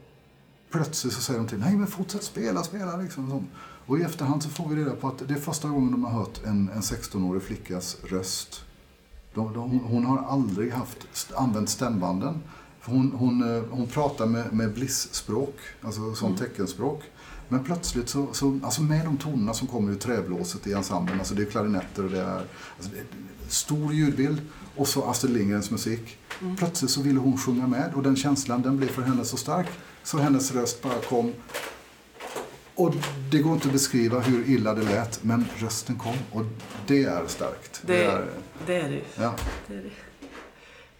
plötsligt 0.70 1.12
så 1.12 1.20
säger 1.20 1.40
de 1.40 1.48
till 1.48 1.58
nej 1.58 1.76
men 1.76 1.86
fortsätt 1.86 2.22
spela, 2.22 2.62
spela 2.62 2.96
liksom. 2.96 3.30
Sånt. 3.30 3.46
Och 3.86 3.98
i 3.98 4.02
efterhand 4.02 4.42
så 4.42 4.48
får 4.48 4.68
vi 4.68 4.76
reda 4.76 4.96
på 4.96 5.08
att 5.08 5.28
det 5.28 5.34
är 5.34 5.38
första 5.38 5.68
gången 5.68 5.90
de 5.92 6.04
har 6.04 6.12
hört 6.12 6.40
en, 6.44 6.68
en 6.74 6.80
16-årig 6.80 7.42
flickas 7.42 7.96
röst. 8.04 8.64
De, 9.34 9.52
de, 9.52 9.78
hon- 9.80 10.04
har 10.04 10.18
aldrig 10.18 10.72
haft, 10.72 11.06
använt 11.34 11.68
stämbanden. 11.68 12.34
Hon, 12.86 13.12
hon, 13.12 13.56
eh, 13.56 13.62
hon 13.70 13.86
pratar 13.86 14.26
med, 14.26 14.52
med 14.52 14.72
blisspråk, 14.72 15.56
alltså 15.82 16.14
som 16.14 16.36
teckenspråk. 16.36 17.02
Men 17.48 17.64
plötsligt 17.64 18.08
så, 18.08 18.28
så, 18.32 18.60
alltså 18.62 18.82
med 18.82 19.04
de 19.04 19.16
tonerna 19.16 19.54
som 19.54 19.68
kommer 19.68 19.92
ur 19.92 19.96
träblåset 19.96 20.66
i 20.66 20.72
ensemblen, 20.72 21.18
alltså 21.18 21.34
det 21.34 21.42
är 21.42 21.46
klarinetter 21.46 22.04
och 22.04 22.10
det 22.10 22.20
är, 22.20 22.42
alltså 22.76 22.90
det, 22.92 23.02
stor 23.48 23.92
ljudbild 23.92 24.40
och 24.76 24.88
så 24.88 25.04
Astrid 25.04 25.32
Lindgrens 25.32 25.70
musik. 25.70 26.18
Plötsligt 26.58 26.90
så 26.90 27.02
ville 27.02 27.20
hon 27.20 27.38
sjunga 27.38 27.66
med 27.66 27.94
och 27.94 28.02
den 28.02 28.16
känslan 28.16 28.62
den 28.62 28.76
blev 28.76 28.88
för 28.88 29.02
henne 29.02 29.24
så 29.24 29.36
stark 29.36 29.66
så 30.02 30.18
hennes 30.18 30.52
röst 30.54 30.82
bara 30.82 31.00
kom. 31.00 31.32
Och 32.74 32.94
det 33.30 33.38
går 33.38 33.52
inte 33.52 33.66
att 33.66 33.72
beskriva 33.72 34.20
hur 34.20 34.48
illa 34.48 34.74
det 34.74 34.82
lät, 34.82 35.24
men 35.24 35.46
rösten 35.56 35.96
kom 35.96 36.16
och 36.32 36.44
det 36.86 37.04
är 37.04 37.26
starkt. 37.26 37.82
Det, 37.86 38.04
är, 38.04 38.26
det 38.66 38.76
är 38.76 38.88
det. 38.88 39.02
ja. 39.22 39.34
det, 39.66 39.74
är 39.74 39.82
det. 39.82 39.90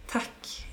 Tack. 0.06 0.65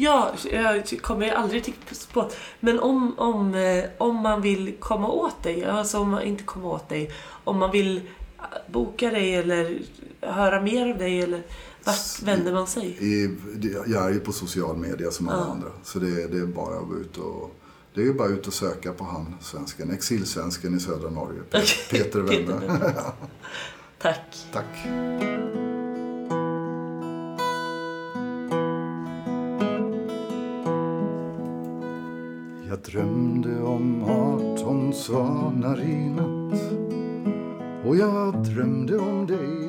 Ja, 0.00 0.32
jag 0.52 1.00
kommer 1.02 1.30
aldrig 1.30 1.64
till 1.64 1.74
språk. 1.90 2.32
Men 2.60 2.80
om, 2.80 3.18
om, 3.18 3.54
eh, 3.54 3.84
om 3.98 4.16
man 4.16 4.42
vill 4.42 4.74
komma 4.80 5.08
åt 5.08 5.42
dig, 5.42 5.64
alltså 5.64 5.98
om 5.98 6.10
man 6.10 6.22
inte 6.22 6.44
komma 6.44 6.68
åt 6.68 6.88
dig, 6.88 7.10
om 7.44 7.58
man 7.58 7.70
vill 7.70 7.96
eh, 7.96 8.44
boka 8.72 9.10
dig 9.10 9.34
eller 9.34 9.78
höra 10.20 10.60
mer 10.62 10.90
av 10.92 10.98
dig 10.98 11.20
eller 11.22 11.42
vart 11.84 12.22
vänder 12.22 12.52
man 12.52 12.66
sig? 12.66 12.86
I, 13.00 13.36
jag 13.86 14.04
är 14.06 14.10
ju 14.10 14.20
på 14.20 14.32
social 14.32 14.76
media 14.76 15.10
som 15.10 15.28
alla 15.28 15.38
Ja. 15.46 15.52
andra. 15.52 15.68
Så 15.84 15.98
det, 15.98 16.26
det 16.28 16.38
är 16.38 16.46
bara 16.46 16.78
att 16.78 16.88
gå 16.88 16.96
ut 16.96 17.16
och 17.16 17.54
det 17.94 18.00
är 18.00 18.04
ju 18.04 18.14
bara 18.14 18.28
ut 18.28 18.46
och 18.46 18.54
söka 18.54 18.92
på 18.92 19.04
han, 19.04 19.34
svensken, 19.40 19.90
exilsvensken 19.90 20.76
i 20.76 20.80
södra 20.80 21.10
Norge. 21.10 21.40
Peter 21.50 21.90
Peter 21.90 22.20
Wende. 22.20 22.92
Tack. 23.98 24.46
Tack. 24.52 24.66
Jag 32.78 32.92
drömde 32.92 33.62
om 33.62 34.02
arton 34.02 34.92
svanar 34.94 35.80
i 35.80 36.10
natt. 36.10 36.60
Och 37.86 37.96
jag 37.96 38.44
drömde 38.44 38.98
om 38.98 39.26
dig. 39.26 39.67